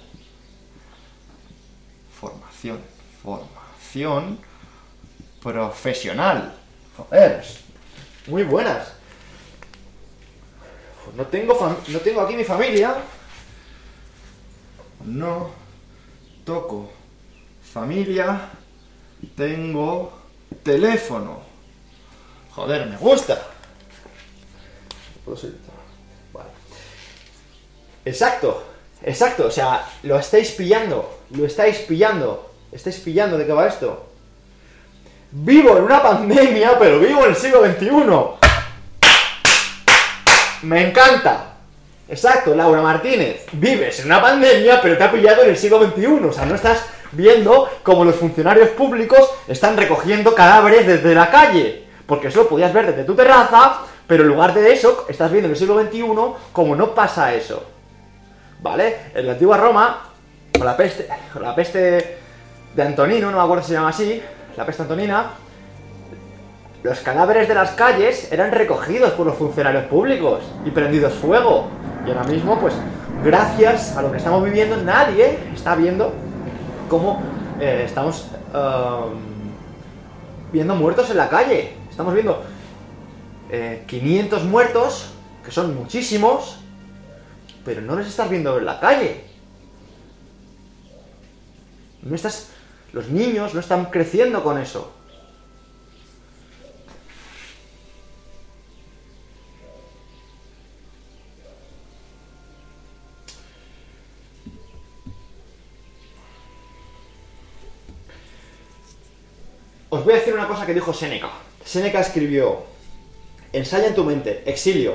Formación. 2.21 2.79
Formación 3.23 4.39
profesional. 5.43 6.55
Joder, 6.97 7.45
muy 8.27 8.43
buenas. 8.43 8.93
Pues 11.05 11.17
no 11.17 11.27
tengo, 11.27 11.77
no 11.89 11.99
tengo 12.01 12.21
aquí 12.21 12.37
mi 12.37 12.45
familia. 12.45 12.97
No 15.05 15.68
toco 16.49 16.89
familia. 17.75 18.41
Tengo 19.37 20.19
teléfono. 20.63 21.41
Joder, 22.55 22.87
me 22.87 22.97
gusta. 22.97 23.39
Vale. 26.33 26.49
Exacto, 28.07 28.65
exacto. 29.03 29.49
O 29.49 29.51
sea, 29.51 29.87
lo 30.05 30.19
estáis 30.19 30.53
pillando. 30.53 31.19
Lo 31.33 31.45
estáis 31.45 31.81
pillando. 31.81 32.51
Estáis 32.73 32.97
pillando 33.01 33.37
de 33.37 33.45
qué 33.45 33.53
va 33.53 33.67
esto. 33.67 34.09
Vivo 35.31 35.77
en 35.77 35.83
una 35.83 36.03
pandemia, 36.03 36.79
pero 36.79 36.99
vivo 36.99 37.25
en 37.25 37.31
el 37.31 37.37
siglo 37.37 37.63
XXI. 37.63 37.89
Me 40.63 40.89
encanta. 40.89 41.58
Exacto, 42.09 42.55
Laura 42.55 42.81
Martínez. 42.81 43.45
Vives 43.53 44.01
en 44.01 44.07
una 44.07 44.23
pandemia, 44.23 44.81
pero 44.81 44.97
te 44.97 45.05
ha 45.05 45.13
pillado 45.13 45.43
en 45.43 45.51
el 45.51 45.57
siglo 45.57 45.83
XXI. 45.83 46.07
O 46.07 46.33
sea, 46.33 46.47
no 46.47 46.55
estás 46.55 46.85
viendo 47.13 47.69
cómo 47.83 48.05
los 48.05 48.17
funcionarios 48.17 48.71
públicos 48.71 49.31
están 49.47 49.77
recogiendo 49.77 50.35
cadáveres 50.35 50.87
desde 50.87 51.15
la 51.15 51.31
calle. 51.31 51.85
Porque 52.07 52.29
eso 52.29 52.49
podías 52.49 52.73
ver 52.73 52.87
desde 52.87 53.05
tu 53.05 53.15
terraza, 53.15 53.81
pero 54.07 54.23
en 54.23 54.31
lugar 54.31 54.55
de 54.55 54.73
eso, 54.73 55.05
estás 55.09 55.31
viendo 55.31 55.49
en 55.49 55.53
el 55.53 55.59
siglo 55.59 55.79
XXI 55.81 56.05
como 56.53 56.75
no 56.75 56.95
pasa 56.95 57.35
eso. 57.35 57.63
¿Vale? 58.61 58.97
En 59.15 59.27
la 59.27 59.33
antigua 59.33 59.59
Roma, 59.59 60.11
con 60.57 60.67
la 60.67 60.77
peste, 60.77 61.07
con 61.33 61.43
la 61.43 61.55
peste 61.55 62.19
de 62.75 62.83
Antonino, 62.83 63.31
no 63.31 63.37
me 63.37 63.43
acuerdo 63.43 63.63
si 63.63 63.69
se 63.69 63.75
llama 63.75 63.91
así, 63.91 64.23
la 64.57 64.67
peste 64.67 64.83
antonina, 64.83 65.31
los 66.83 67.01
cadáveres 67.01 67.49
de 67.49 67.55
las 67.55 67.73
calles 67.73 68.31
eran 68.33 68.53
recogidos 68.53 69.13
por 69.13 69.27
los 69.27 69.37
funcionarios 69.37 69.85
públicos 69.85 70.43
y 70.65 70.71
prendidos 70.71 71.15
fuego. 71.15 71.69
Y 72.07 72.11
ahora 72.11 72.25
mismo, 72.25 72.59
pues, 72.61 72.75
gracias 73.25 73.97
a 73.97 74.03
lo 74.03 74.11
que 74.13 74.19
estamos 74.19 74.45
viviendo, 74.45 74.77
nadie 74.77 75.39
está 75.55 75.75
viendo 75.75 76.13
cómo 76.89 77.21
eh, 77.61 77.83
estamos 77.85 78.29
um, 78.55 79.19
viendo 80.53 80.75
muertos 80.75 81.11
en 81.11 81.17
la 81.17 81.29
calle. 81.29 81.75
Estamos 81.91 82.15
viendo 82.15 82.43
500 83.87 84.41
eh, 84.41 84.45
muertos, 84.45 85.13
que 85.45 85.51
son 85.51 85.75
muchísimos, 85.75 86.61
pero 87.65 87.81
no 87.81 87.97
los 87.97 88.07
estás 88.07 88.31
viendo 88.31 88.57
en 88.59 88.65
la 88.65 88.79
calle. 88.79 89.25
No 92.03 92.15
estás 92.15 92.53
los 92.93 93.09
niños 93.09 93.55
no 93.55 93.61
están 93.61 93.87
creciendo 93.87 94.43
con 94.43 94.59
eso. 94.59 94.93
Voy 110.09 110.15
a 110.15 110.21
decir 110.21 110.33
una 110.33 110.49
cosa 110.49 110.65
que 110.65 110.73
dijo 110.73 110.95
Séneca. 110.95 111.29
Séneca 111.63 112.01
escribió, 112.01 112.63
ensaya 113.53 113.89
en 113.89 113.95
tu 113.95 114.05
mente, 114.05 114.43
exilio, 114.47 114.95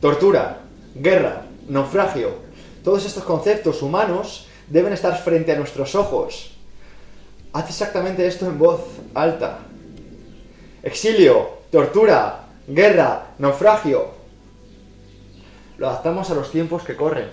tortura, 0.00 0.60
guerra, 0.94 1.46
naufragio. 1.66 2.36
Todos 2.84 3.04
estos 3.04 3.24
conceptos 3.24 3.82
humanos 3.82 4.46
deben 4.68 4.92
estar 4.92 5.20
frente 5.20 5.50
a 5.50 5.56
nuestros 5.56 5.96
ojos 5.96 6.52
Haz 7.52 7.68
exactamente 7.68 8.24
esto 8.28 8.46
en 8.46 8.56
voz 8.56 8.80
alta. 9.14 9.58
Exilio, 10.84 11.58
tortura, 11.72 12.44
guerra, 12.68 13.26
naufragio. 13.38 14.06
Lo 15.78 15.88
adaptamos 15.88 16.30
a 16.30 16.34
los 16.34 16.52
tiempos 16.52 16.84
que 16.84 16.94
corren. 16.94 17.28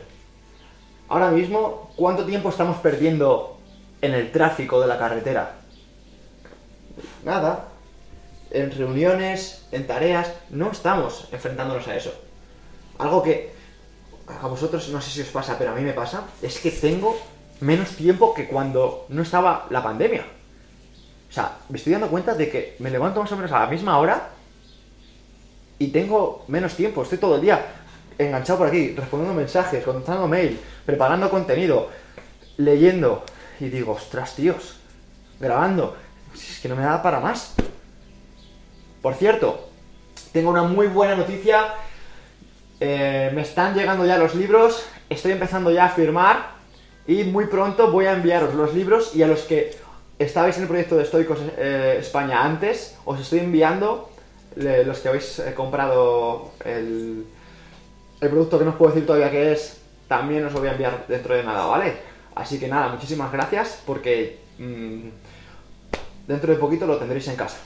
Ahora 1.07 1.29
mismo, 1.29 1.91
¿cuánto 1.95 2.25
tiempo 2.25 2.49
estamos 2.49 2.77
perdiendo 2.77 3.57
en 4.01 4.13
el 4.13 4.31
tráfico 4.31 4.81
de 4.81 4.87
la 4.87 4.97
carretera? 4.97 5.60
Nada. 7.23 7.67
En 8.49 8.71
reuniones, 8.71 9.65
en 9.71 9.87
tareas, 9.87 10.31
no 10.49 10.71
estamos 10.71 11.27
enfrentándonos 11.31 11.87
a 11.87 11.95
eso. 11.95 12.13
Algo 12.97 13.23
que 13.23 13.53
a 14.27 14.47
vosotros 14.47 14.89
no 14.89 15.01
sé 15.01 15.09
si 15.09 15.21
os 15.21 15.27
pasa, 15.27 15.57
pero 15.57 15.71
a 15.71 15.75
mí 15.75 15.81
me 15.81 15.93
pasa, 15.93 16.23
es 16.41 16.59
que 16.59 16.71
tengo 16.71 17.17
menos 17.61 17.89
tiempo 17.91 18.33
que 18.33 18.47
cuando 18.47 19.05
no 19.09 19.21
estaba 19.21 19.67
la 19.69 19.81
pandemia. 19.81 20.25
O 21.29 21.33
sea, 21.33 21.57
me 21.69 21.77
estoy 21.77 21.93
dando 21.93 22.09
cuenta 22.09 22.33
de 22.35 22.49
que 22.49 22.75
me 22.79 22.89
levanto 22.89 23.21
más 23.21 23.31
o 23.31 23.37
menos 23.37 23.51
a 23.51 23.59
la 23.61 23.67
misma 23.67 23.97
hora 23.99 24.29
y 25.79 25.87
tengo 25.87 26.43
menos 26.47 26.75
tiempo. 26.75 27.03
Estoy 27.03 27.17
todo 27.17 27.35
el 27.35 27.41
día 27.41 27.65
enganchado 28.17 28.59
por 28.59 28.67
aquí, 28.67 28.93
respondiendo 28.95 29.33
mensajes, 29.33 29.83
contestando 29.83 30.27
mail, 30.27 30.59
preparando 30.85 31.29
contenido, 31.29 31.89
leyendo. 32.57 33.23
Y 33.59 33.69
digo, 33.69 33.93
ostras, 33.93 34.35
tíos, 34.35 34.75
grabando. 35.39 35.95
Si 36.33 36.53
es 36.53 36.59
que 36.59 36.69
no 36.69 36.75
me 36.75 36.83
da 36.83 37.01
para 37.01 37.19
más. 37.19 37.53
Por 39.01 39.15
cierto, 39.15 39.69
tengo 40.31 40.49
una 40.49 40.63
muy 40.63 40.87
buena 40.87 41.15
noticia. 41.15 41.73
Eh, 42.79 43.31
me 43.33 43.41
están 43.41 43.75
llegando 43.75 44.05
ya 44.05 44.17
los 44.17 44.35
libros. 44.35 44.85
Estoy 45.09 45.33
empezando 45.33 45.71
ya 45.71 45.85
a 45.85 45.89
firmar 45.89 46.51
y 47.07 47.23
muy 47.23 47.45
pronto 47.45 47.91
voy 47.91 48.05
a 48.05 48.13
enviaros 48.13 48.53
los 48.53 48.73
libros 48.73 49.15
y 49.15 49.23
a 49.23 49.27
los 49.27 49.41
que 49.41 49.75
estabais 50.19 50.55
en 50.57 50.63
el 50.63 50.67
proyecto 50.69 50.95
de 50.95 51.03
Estoicos 51.03 51.39
eh, 51.57 51.97
España 51.99 52.43
antes, 52.43 52.97
os 53.05 53.19
estoy 53.19 53.39
enviando 53.39 54.09
los 54.55 54.99
que 54.99 55.07
habéis 55.07 55.39
eh, 55.39 55.53
comprado 55.53 56.51
el, 56.63 57.25
el 58.19 58.29
producto 58.29 58.59
que 58.59 58.65
no 58.65 58.71
os 58.71 58.77
puedo 58.77 58.91
decir 58.91 59.07
todavía 59.07 59.31
qué 59.31 59.53
es, 59.53 59.81
también 60.07 60.45
os 60.45 60.53
lo 60.53 60.59
voy 60.59 60.69
a 60.69 60.73
enviar 60.73 61.05
dentro 61.07 61.35
de 61.35 61.43
nada, 61.43 61.65
¿vale? 61.65 61.95
Así 62.35 62.59
que 62.59 62.67
nada, 62.67 62.89
muchísimas 62.89 63.31
gracias 63.31 63.81
porque 63.85 64.39
mm, 64.59 65.07
dentro 66.31 66.51
de 66.53 66.59
poquito 66.59 66.87
lo 66.87 66.97
tendréis 66.97 67.27
en 67.27 67.35
casa. 67.35 67.57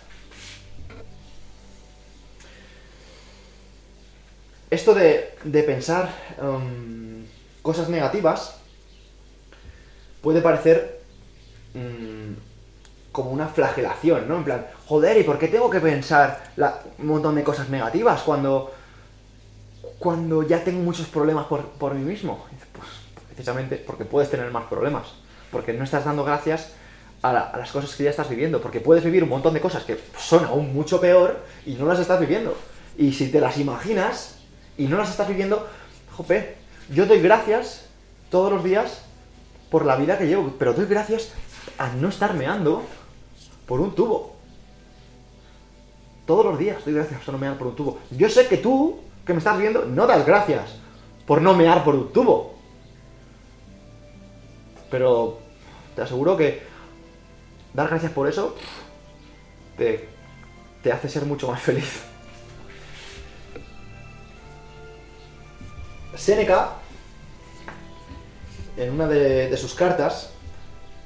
Esto 4.69 4.93
de, 4.93 5.35
de 5.43 5.63
pensar 5.63 6.09
um, 6.41 7.23
cosas 7.61 7.87
negativas 7.89 8.57
puede 10.21 10.41
parecer 10.41 11.01
mm, 11.73 12.33
como 13.11 13.29
una 13.29 13.47
flagelación, 13.47 14.27
¿no? 14.27 14.37
En 14.37 14.43
plan, 14.43 14.65
joder, 14.87 15.17
¿y 15.17 15.23
por 15.23 15.37
qué 15.37 15.47
tengo 15.47 15.69
que 15.69 15.79
pensar 15.79 16.51
la- 16.57 16.81
un 16.97 17.07
montón 17.07 17.35
de 17.35 17.43
cosas 17.43 17.69
negativas 17.69 18.21
cuando, 18.23 18.73
cuando 19.99 20.41
ya 20.43 20.63
tengo 20.63 20.81
muchos 20.81 21.07
problemas 21.07 21.45
por, 21.45 21.63
por 21.77 21.93
mí 21.93 22.03
mismo? 22.03 22.45
Pues 22.73 22.89
precisamente 23.27 23.77
porque 23.77 24.03
puedes 24.03 24.29
tener 24.31 24.49
más 24.51 24.65
problemas, 24.65 25.07
porque 25.51 25.73
no 25.73 25.83
estás 25.83 26.05
dando 26.05 26.23
gracias 26.25 26.73
a, 27.29 27.33
la- 27.33 27.41
a 27.41 27.57
las 27.57 27.71
cosas 27.71 27.93
que 27.95 28.03
ya 28.03 28.09
estás 28.09 28.29
viviendo, 28.29 28.61
porque 28.61 28.79
puedes 28.79 29.03
vivir 29.03 29.23
un 29.23 29.29
montón 29.29 29.53
de 29.53 29.61
cosas 29.61 29.83
que 29.83 29.99
son 30.17 30.45
aún 30.45 30.73
mucho 30.73 30.99
peor 30.99 31.39
y 31.65 31.73
no 31.73 31.85
las 31.85 31.99
estás 31.99 32.19
viviendo. 32.19 32.55
Y 32.97 33.13
si 33.13 33.29
te 33.31 33.39
las 33.39 33.57
imaginas 33.57 34.37
y 34.77 34.87
no 34.87 34.97
las 34.97 35.09
estás 35.09 35.27
viviendo, 35.27 35.67
jope, 36.15 36.55
yo 36.89 37.05
doy 37.05 37.21
gracias 37.21 37.87
todos 38.29 38.51
los 38.51 38.63
días 38.63 39.01
por 39.69 39.85
la 39.85 39.95
vida 39.95 40.17
que 40.17 40.27
llevo, 40.27 40.53
pero 40.59 40.73
doy 40.73 40.85
gracias 40.85 41.31
a 41.77 41.89
no 41.89 42.09
estar 42.09 42.33
meando 42.33 42.83
por 43.65 43.81
un 43.81 43.93
tubo. 43.95 44.35
Todos 46.25 46.45
los 46.45 46.57
días 46.57 46.83
doy 46.85 46.93
gracias 46.93 47.27
a 47.27 47.31
no 47.31 47.37
mear 47.37 47.57
por 47.57 47.67
un 47.67 47.75
tubo. 47.75 47.99
Yo 48.11 48.29
sé 48.29 48.47
que 48.47 48.57
tú, 48.57 48.99
que 49.25 49.33
me 49.33 49.39
estás 49.39 49.57
viendo, 49.57 49.85
no 49.85 50.07
das 50.07 50.25
gracias 50.25 50.75
por 51.25 51.41
no 51.41 51.53
mear 51.55 51.83
por 51.83 51.95
un 51.95 52.11
tubo. 52.13 52.55
Pero 54.89 55.39
te 55.95 56.01
aseguro 56.03 56.37
que 56.37 56.61
dar 57.75 57.89
gracias 57.89 58.13
por 58.13 58.27
eso 58.27 58.55
te, 59.77 60.07
te 60.81 60.91
hace 60.91 61.09
ser 61.09 61.25
mucho 61.25 61.49
más 61.51 61.61
feliz. 61.61 62.03
Séneca, 66.15 66.69
en 68.77 68.93
una 68.93 69.07
de, 69.07 69.49
de 69.49 69.57
sus 69.57 69.75
cartas, 69.75 70.31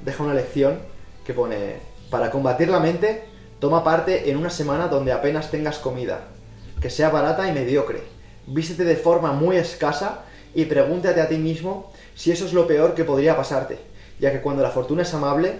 deja 0.04 0.22
una 0.22 0.34
lección 0.34 0.78
que 1.26 1.34
pone, 1.34 1.78
para 2.08 2.30
combatir 2.30 2.68
la 2.68 2.78
mente, 2.78 3.24
toma 3.58 3.82
parte 3.82 4.30
en 4.30 4.36
una 4.36 4.50
semana 4.50 4.86
donde 4.86 5.12
apenas 5.12 5.50
tengas 5.50 5.78
comida, 5.78 6.28
que 6.80 6.90
sea 6.90 7.10
barata 7.10 7.48
y 7.48 7.52
mediocre, 7.52 8.04
vístete 8.46 8.84
de 8.84 8.96
forma 8.96 9.32
muy 9.32 9.56
escasa 9.56 10.22
y 10.54 10.66
pregúntate 10.66 11.20
a 11.20 11.28
ti 11.28 11.36
mismo 11.36 11.92
si 12.14 12.30
eso 12.30 12.46
es 12.46 12.52
lo 12.52 12.68
peor 12.68 12.94
que 12.94 13.04
podría 13.04 13.36
pasarte, 13.36 13.78
ya 14.20 14.30
que 14.30 14.40
cuando 14.40 14.62
la 14.62 14.70
fortuna 14.70 15.02
es 15.02 15.12
amable, 15.12 15.58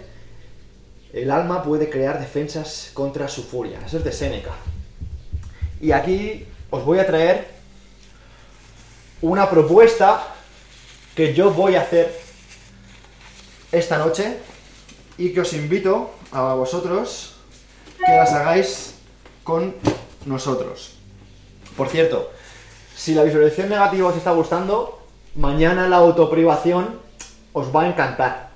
el 1.12 1.30
alma 1.30 1.62
puede 1.62 1.90
crear 1.90 2.20
defensas 2.20 2.90
contra 2.94 3.28
su 3.28 3.42
furia. 3.42 3.80
Eso 3.84 3.98
es 3.98 4.04
de 4.04 4.12
Séneca. 4.12 4.52
Y 5.80 5.92
aquí 5.92 6.46
os 6.70 6.84
voy 6.84 6.98
a 6.98 7.06
traer 7.06 7.48
una 9.22 9.50
propuesta 9.50 10.34
que 11.14 11.34
yo 11.34 11.50
voy 11.50 11.74
a 11.74 11.82
hacer 11.82 12.18
esta 13.72 13.98
noche 13.98 14.38
y 15.18 15.32
que 15.32 15.40
os 15.40 15.52
invito 15.52 16.10
a 16.32 16.54
vosotros 16.54 17.36
que 18.04 18.12
las 18.12 18.32
hagáis 18.32 18.94
con 19.44 19.74
nosotros. 20.26 20.96
Por 21.76 21.88
cierto, 21.88 22.30
si 22.96 23.14
la 23.14 23.22
visualización 23.22 23.68
negativa 23.68 24.08
os 24.08 24.16
está 24.16 24.32
gustando, 24.32 25.00
mañana 25.34 25.88
la 25.88 25.96
autoprivación 25.96 27.00
os 27.52 27.74
va 27.74 27.82
a 27.82 27.88
encantar. 27.88 28.49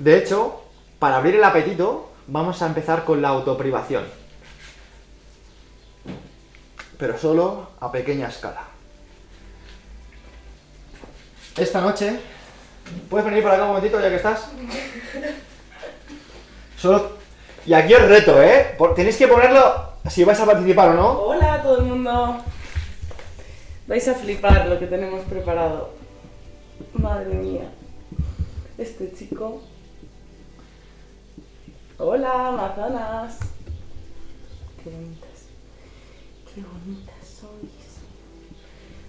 De 0.00 0.16
hecho, 0.16 0.62
para 0.98 1.18
abrir 1.18 1.34
el 1.34 1.44
apetito, 1.44 2.08
vamos 2.26 2.62
a 2.62 2.66
empezar 2.66 3.04
con 3.04 3.20
la 3.20 3.28
autoprivación. 3.28 4.04
Pero 6.96 7.18
solo 7.18 7.68
a 7.78 7.92
pequeña 7.92 8.28
escala. 8.28 8.62
Esta 11.54 11.82
noche, 11.82 12.18
¿puedes 13.10 13.26
venir 13.26 13.42
para 13.42 13.56
acá 13.56 13.64
un 13.64 13.68
momentito 13.72 14.00
ya 14.00 14.08
que 14.08 14.16
estás? 14.16 14.48
Solo... 16.78 17.20
Y 17.66 17.74
aquí 17.74 17.92
os 17.92 18.08
reto, 18.08 18.42
¿eh? 18.42 18.78
Tenéis 18.96 19.18
que 19.18 19.28
ponerlo 19.28 19.92
si 20.08 20.24
vais 20.24 20.40
a 20.40 20.46
participar 20.46 20.88
o 20.88 20.94
no. 20.94 21.10
Hola 21.24 21.54
a 21.54 21.62
todo 21.62 21.76
el 21.76 21.84
mundo. 21.84 22.38
Vais 23.86 24.08
a 24.08 24.14
flipar 24.14 24.66
lo 24.66 24.78
que 24.78 24.86
tenemos 24.86 25.20
preparado. 25.24 25.90
Madre 26.94 27.34
mía. 27.34 27.70
Este 28.78 29.12
chico. 29.12 29.60
Hola, 32.02 32.48
Amazonas. 32.48 33.40
Qué 34.82 34.88
bonitas. 34.88 35.48
Qué 36.46 36.62
bonitas 36.62 37.14
sois. 37.22 37.90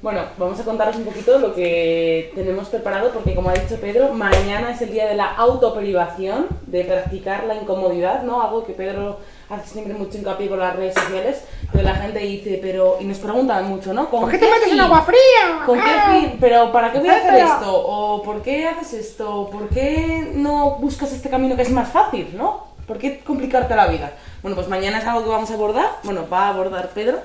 Bueno, 0.02 0.24
vamos 0.38 0.60
a 0.60 0.66
contaros 0.66 0.98
un 0.98 1.06
poquito 1.06 1.40
lo 1.40 1.56
que 1.56 2.34
tenemos 2.36 2.68
preparado 2.68 3.12
porque 3.12 3.34
como 3.34 3.50
ha 3.50 3.54
dicho 3.54 3.80
Pedro, 3.80 4.14
mañana 4.14 4.72
es 4.72 4.82
el 4.82 4.92
día 4.92 5.08
de 5.08 5.16
la 5.16 5.34
autoprivación, 5.36 6.48
de 6.68 6.84
practicar 6.84 7.46
la 7.46 7.56
incomodidad, 7.56 8.24
¿no? 8.24 8.42
Algo 8.42 8.66
que 8.66 8.74
Pedro 8.74 9.20
hace 9.50 9.70
siempre 9.70 9.94
mucho 9.94 10.18
hincapié 10.18 10.50
con 10.50 10.60
las 10.60 10.76
redes 10.76 10.94
sociales, 10.96 11.46
pero 11.72 11.86
la 11.86 11.96
gente 11.96 12.20
dice, 12.20 12.60
pero... 12.62 12.98
Y 13.00 13.06
nos 13.06 13.20
preguntan 13.20 13.70
mucho, 13.70 13.94
¿no? 13.94 14.10
¿Con 14.10 14.22
¿Por 14.22 14.32
qué 14.32 14.38
te 14.38 14.50
metes 14.50 14.72
en 14.72 14.82
agua 14.82 15.04
fría? 15.04 15.66
¿Con 15.66 15.80
qué 15.80 16.12
fin? 16.12 16.38
¿Pero 16.42 16.74
para 16.74 16.92
qué 16.92 17.00
voy 17.00 17.08
a 17.08 17.18
hacer 17.18 17.36
esto? 17.36 17.74
¿O 17.74 18.22
por 18.22 18.42
qué 18.42 18.68
haces 18.68 18.94
esto? 18.94 19.50
¿Por 19.50 19.70
qué 19.70 20.34
no 20.36 20.78
buscas 20.80 21.14
este 21.14 21.30
camino 21.30 21.56
que 21.56 21.62
es 21.62 21.72
más 21.72 21.90
fácil, 21.90 22.36
no? 22.36 22.71
¿Por 22.92 23.00
qué 23.00 23.20
complicarte 23.20 23.74
la 23.74 23.88
vida? 23.88 24.12
Bueno, 24.42 24.54
pues 24.54 24.68
mañana 24.68 25.00
es 25.00 25.06
algo 25.06 25.24
que 25.24 25.30
vamos 25.30 25.50
a 25.50 25.54
abordar. 25.54 25.92
Bueno, 26.04 26.28
va 26.28 26.48
a 26.48 26.50
abordar 26.50 26.90
Pedro. 26.90 27.22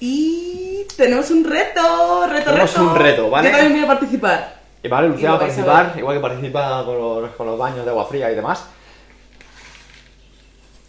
Y 0.00 0.86
tenemos 0.98 1.30
un 1.30 1.44
reto, 1.44 2.26
reto, 2.26 2.50
Tenemos 2.50 2.74
reto. 2.74 2.90
un 2.90 2.94
reto, 2.94 3.30
¿vale? 3.30 3.50
Yo 3.50 3.56
también 3.56 3.72
voy 3.72 3.84
a 3.84 3.86
participar. 3.86 4.56
Y 4.82 4.88
vale, 4.88 5.08
Lucía 5.08 5.30
va 5.30 5.36
a 5.36 5.38
participar, 5.38 5.94
igual 5.96 6.16
que 6.16 6.20
participa 6.20 6.84
con 6.84 6.98
los, 6.98 7.30
con 7.30 7.46
los 7.46 7.58
baños 7.58 7.86
de 7.86 7.90
agua 7.90 8.04
fría 8.04 8.30
y 8.30 8.34
demás. 8.34 8.66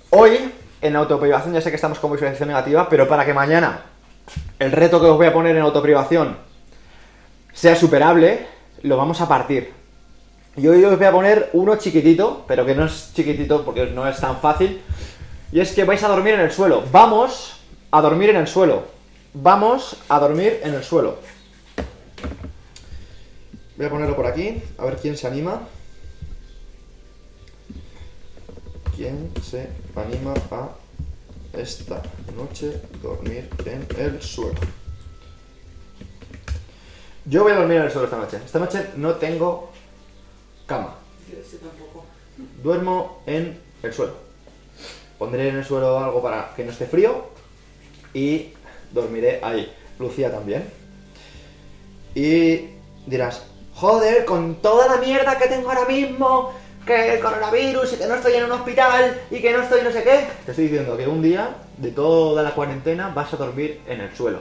Hoy, 0.09 0.51
en 0.81 0.95
autoprivación, 0.97 1.53
ya 1.53 1.61
sé 1.61 1.69
que 1.69 1.77
estamos 1.77 1.97
con 1.99 2.11
visualización 2.11 2.49
negativa, 2.49 2.89
pero 2.89 3.07
para 3.07 3.23
que 3.23 3.33
mañana 3.33 3.83
el 4.59 4.73
reto 4.73 4.99
que 4.99 5.07
os 5.07 5.15
voy 5.15 5.27
a 5.27 5.33
poner 5.33 5.55
en 5.55 5.61
autoprivación 5.61 6.35
sea 7.53 7.77
superable, 7.77 8.47
lo 8.81 8.97
vamos 8.97 9.21
a 9.21 9.29
partir. 9.29 9.84
Y 10.57 10.67
hoy 10.67 10.83
os 10.85 10.97
voy 10.97 11.05
a 11.05 11.11
poner 11.11 11.49
uno 11.51 11.75
chiquitito, 11.75 12.45
pero 12.47 12.65
que 12.65 12.73
no 12.75 12.85
es 12.85 13.11
chiquitito 13.13 13.65
porque 13.65 13.87
no 13.87 14.07
es 14.07 14.19
tan 14.21 14.39
fácil. 14.39 14.81
Y 15.51 15.59
es 15.59 15.73
que 15.73 15.83
vais 15.83 16.01
a 16.03 16.07
dormir 16.07 16.35
en 16.35 16.41
el 16.41 16.51
suelo. 16.51 16.83
Vamos 16.91 17.59
a 17.91 18.01
dormir 18.01 18.29
en 18.29 18.37
el 18.37 18.47
suelo. 18.47 18.83
Vamos 19.33 19.97
a 20.07 20.17
dormir 20.17 20.61
en 20.63 20.73
el 20.73 20.83
suelo. 20.83 21.17
Voy 23.75 23.85
a 23.85 23.89
ponerlo 23.89 24.15
por 24.15 24.25
aquí, 24.25 24.63
a 24.77 24.85
ver 24.85 24.95
quién 24.95 25.17
se 25.17 25.27
anima. 25.27 25.67
¿Quién 28.95 29.33
se 29.43 29.67
anima 29.93 30.33
a 30.51 30.69
esta 31.59 32.01
noche 32.37 32.81
dormir 33.03 33.49
en 33.65 33.85
el 33.99 34.21
suelo? 34.21 34.55
Yo 37.25 37.43
voy 37.43 37.51
a 37.51 37.55
dormir 37.55 37.77
en 37.77 37.83
el 37.83 37.91
suelo 37.91 38.05
esta 38.05 38.17
noche. 38.17 38.37
Esta 38.45 38.59
noche 38.59 38.85
no 38.95 39.15
tengo 39.15 39.74
cama. 40.65 40.95
Yo 41.31 41.39
ese 41.39 41.57
tampoco. 41.57 42.05
Duermo 42.61 43.21
en 43.25 43.59
el 43.83 43.93
suelo. 43.93 44.13
Pondré 45.17 45.49
en 45.49 45.57
el 45.57 45.65
suelo 45.65 45.97
algo 45.97 46.21
para 46.21 46.53
que 46.55 46.65
no 46.65 46.71
esté 46.71 46.85
frío 46.85 47.29
y 48.13 48.53
dormiré 48.91 49.39
ahí. 49.43 49.73
Lucía 49.99 50.31
también. 50.31 50.69
Y 52.13 52.69
dirás, 53.05 53.43
joder, 53.73 54.25
con 54.25 54.55
toda 54.55 54.87
la 54.87 55.01
mierda 55.01 55.37
que 55.37 55.47
tengo 55.47 55.69
ahora 55.69 55.85
mismo, 55.85 56.53
que 56.85 57.15
el 57.15 57.19
coronavirus 57.19 57.93
y 57.93 57.95
que 57.97 58.07
no 58.07 58.15
estoy 58.15 58.33
en 58.33 58.45
un 58.45 58.51
hospital 58.51 59.21
y 59.31 59.41
que 59.41 59.53
no 59.53 59.63
estoy 59.63 59.81
no 59.83 59.91
sé 59.91 60.03
qué. 60.03 60.27
Te 60.45 60.51
estoy 60.51 60.67
diciendo 60.67 60.95
que 60.95 61.07
un 61.07 61.21
día 61.21 61.55
de 61.77 61.91
toda 61.91 62.43
la 62.43 62.51
cuarentena 62.51 63.09
vas 63.09 63.33
a 63.33 63.37
dormir 63.37 63.81
en 63.87 64.01
el 64.01 64.15
suelo. 64.15 64.39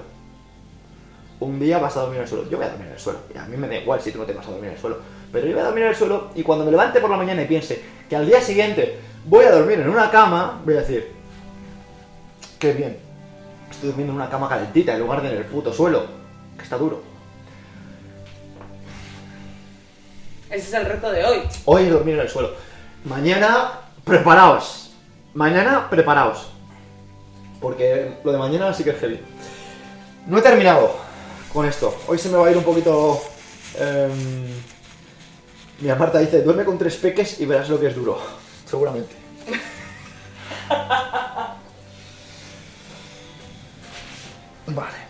Un 1.41 1.59
día 1.59 1.79
vas 1.79 1.97
a 1.97 2.01
dormir 2.01 2.18
en 2.18 2.22
el 2.25 2.29
suelo. 2.29 2.49
Yo 2.51 2.57
voy 2.57 2.66
a 2.66 2.70
dormir 2.70 2.89
en 2.89 2.95
el 2.95 3.01
suelo. 3.01 3.20
Y 3.35 3.39
a 3.39 3.45
mí 3.47 3.57
me 3.57 3.68
da 3.68 3.77
igual 3.77 4.01
si 4.01 4.12
tú 4.12 4.18
no 4.18 4.25
te 4.25 4.33
vas 4.33 4.47
a 4.47 4.51
dormir 4.51 4.68
en 4.68 4.75
el 4.77 4.81
suelo. 4.81 4.99
Pero 5.35 5.49
yo 5.49 5.55
voy 5.55 5.62
a 5.62 5.64
dormir 5.64 5.82
en 5.82 5.91
el 5.91 5.97
suelo 5.97 6.30
y 6.37 6.45
cuando 6.45 6.64
me 6.64 6.70
levante 6.70 7.01
por 7.01 7.11
la 7.11 7.16
mañana 7.16 7.43
y 7.43 7.47
piense 7.47 7.82
que 8.09 8.14
al 8.14 8.24
día 8.24 8.41
siguiente 8.41 9.01
voy 9.24 9.45
a 9.45 9.51
dormir 9.51 9.80
en 9.80 9.89
una 9.89 10.09
cama, 10.09 10.61
voy 10.64 10.74
a 10.76 10.80
decir, 10.80 11.11
qué 12.61 12.72
bien. 12.72 12.97
Estoy 13.68 13.89
durmiendo 13.89 14.12
en 14.12 14.20
una 14.20 14.30
cama 14.30 14.49
calentita 14.49 14.93
en 14.93 15.01
lugar 15.01 15.22
de 15.22 15.30
en 15.30 15.39
el 15.39 15.45
puto 15.47 15.72
suelo, 15.72 16.07
que 16.57 16.62
está 16.62 16.76
duro. 16.78 17.03
Ese 20.49 20.68
es 20.68 20.72
el 20.74 20.87
reto 20.87 21.11
de 21.11 21.24
hoy. 21.24 21.43
Hoy 21.64 21.87
dormir 21.87 22.14
en 22.14 22.20
el 22.20 22.28
suelo. 22.28 22.53
Mañana, 23.05 23.72
preparaos. 24.05 24.95
Mañana, 25.35 25.91
preparaos. 25.91 26.53
Porque 27.61 28.18
lo 28.22 28.30
de 28.30 28.39
mañana 28.39 28.72
sí 28.72 28.85
que 28.85 28.91
es 28.91 29.01
heavy. 29.01 29.18
No 30.28 30.39
he 30.39 30.43
terminado 30.43 30.95
con 31.53 31.66
esto. 31.66 31.93
Hoy 32.07 32.18
se 32.18 32.28
me 32.28 32.37
va 32.37 32.47
a 32.47 32.51
ir 32.53 32.57
un 32.57 32.62
poquito... 32.62 33.20
em, 33.80 34.74
Mira, 35.81 35.97
Marta 35.97 36.18
dice, 36.18 36.43
duerme 36.43 36.64
con 36.64 36.79
tres 36.79 36.97
peques 36.97 37.41
y 37.41 37.47
verás 37.47 37.68
lo 37.68 37.79
que 37.81 37.89
es 37.89 37.95
duro. 37.95 38.18
Seguramente. 38.66 39.14
Vale. 44.66 45.05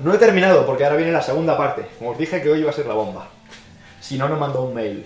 No 0.00 0.14
he 0.14 0.18
terminado 0.18 0.64
porque 0.64 0.84
ahora 0.84 0.96
viene 0.96 1.10
la 1.10 1.22
segunda 1.22 1.56
parte. 1.56 1.84
Como 1.98 2.10
os 2.10 2.18
dije 2.18 2.40
que 2.40 2.50
hoy 2.50 2.60
iba 2.60 2.70
a 2.70 2.72
ser 2.72 2.86
la 2.86 2.94
bomba. 2.94 3.28
Si 4.00 4.16
no, 4.16 4.28
no 4.28 4.36
mando 4.36 4.62
un 4.62 4.72
mail. 4.72 5.04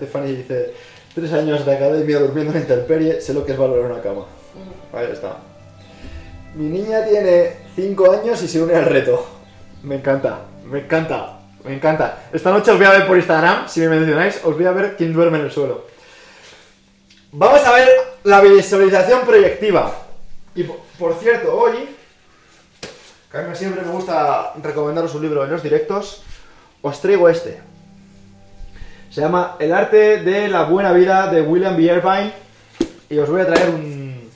Stephanie 0.00 0.34
dice, 0.34 0.72
tres 1.14 1.30
años 1.34 1.66
de 1.66 1.74
academia 1.74 2.18
durmiendo 2.20 2.52
en 2.54 2.62
intemperie, 2.62 3.20
sé 3.20 3.34
lo 3.34 3.44
que 3.44 3.52
es 3.52 3.58
valorar 3.58 3.90
una 3.90 4.00
cama. 4.00 4.24
Ahí 4.94 5.08
está. 5.12 5.36
Mi 6.54 6.70
niña 6.70 7.04
tiene 7.04 7.58
5 7.76 8.12
años 8.12 8.42
y 8.42 8.48
se 8.48 8.62
une 8.62 8.74
al 8.74 8.86
reto. 8.86 9.26
Me 9.82 9.96
encanta, 9.96 10.40
me 10.64 10.80
encanta, 10.80 11.40
me 11.64 11.74
encanta. 11.74 12.22
Esta 12.32 12.50
noche 12.50 12.70
os 12.70 12.78
voy 12.78 12.86
a 12.86 12.92
ver 12.92 13.06
por 13.06 13.18
Instagram, 13.18 13.68
si 13.68 13.80
me 13.80 13.90
mencionáis, 13.90 14.40
os 14.42 14.56
voy 14.56 14.64
a 14.64 14.72
ver 14.72 14.96
quién 14.96 15.12
duerme 15.12 15.38
en 15.38 15.44
el 15.44 15.50
suelo. 15.50 15.84
Vamos 17.32 17.60
a 17.66 17.72
ver 17.72 17.88
la 18.24 18.40
visualización 18.40 19.20
proyectiva. 19.26 19.94
Y 20.54 20.64
por 20.98 21.14
cierto, 21.16 21.54
hoy, 21.54 21.94
que 23.30 23.38
a 23.38 23.42
mí 23.42 23.54
siempre 23.54 23.82
me 23.82 23.92
gusta 23.92 24.54
recomendaros 24.62 25.14
un 25.14 25.22
libro 25.22 25.44
en 25.44 25.50
los 25.50 25.62
directos, 25.62 26.22
os 26.80 27.00
traigo 27.02 27.28
este. 27.28 27.69
Se 29.10 29.20
llama 29.20 29.56
El 29.58 29.72
arte 29.72 30.22
de 30.22 30.48
la 30.48 30.64
buena 30.64 30.92
vida 30.92 31.26
de 31.28 31.42
William 31.42 31.76
B. 31.76 31.82
Irvine. 31.82 32.32
Y 33.08 33.18
os 33.18 33.28
voy 33.28 33.40
a 33.40 33.46
traer 33.46 33.70
un- 33.70 34.30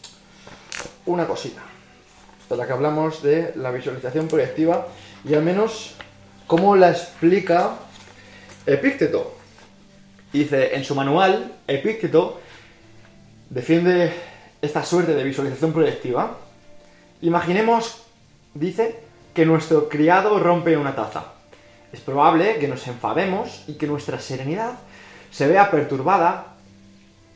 una 1.06 1.26
cosita. 1.26 1.62
De 2.50 2.56
la 2.56 2.66
que 2.66 2.72
hablamos 2.72 3.22
de 3.22 3.52
la 3.56 3.70
visualización 3.70 4.26
proyectiva. 4.26 4.88
Y 5.24 5.34
al 5.34 5.42
menos 5.42 5.94
cómo 6.46 6.74
la 6.76 6.90
explica 6.90 7.76
Epícteto. 8.66 9.36
Dice, 10.32 10.74
en 10.74 10.84
su 10.84 10.94
manual, 10.94 11.52
Epícteto 11.68 12.40
defiende 13.50 14.12
esta 14.60 14.84
suerte 14.84 15.14
de 15.14 15.22
visualización 15.22 15.72
proyectiva. 15.72 16.38
Imaginemos, 17.22 18.02
dice, 18.54 19.00
que 19.34 19.46
nuestro 19.46 19.88
criado 19.88 20.38
rompe 20.40 20.76
una 20.76 20.96
taza. 20.96 21.33
Es 21.94 22.00
probable 22.00 22.58
que 22.58 22.66
nos 22.66 22.88
enfademos 22.88 23.62
y 23.68 23.74
que 23.74 23.86
nuestra 23.86 24.18
serenidad 24.18 24.80
se 25.30 25.46
vea 25.46 25.70
perturbada 25.70 26.56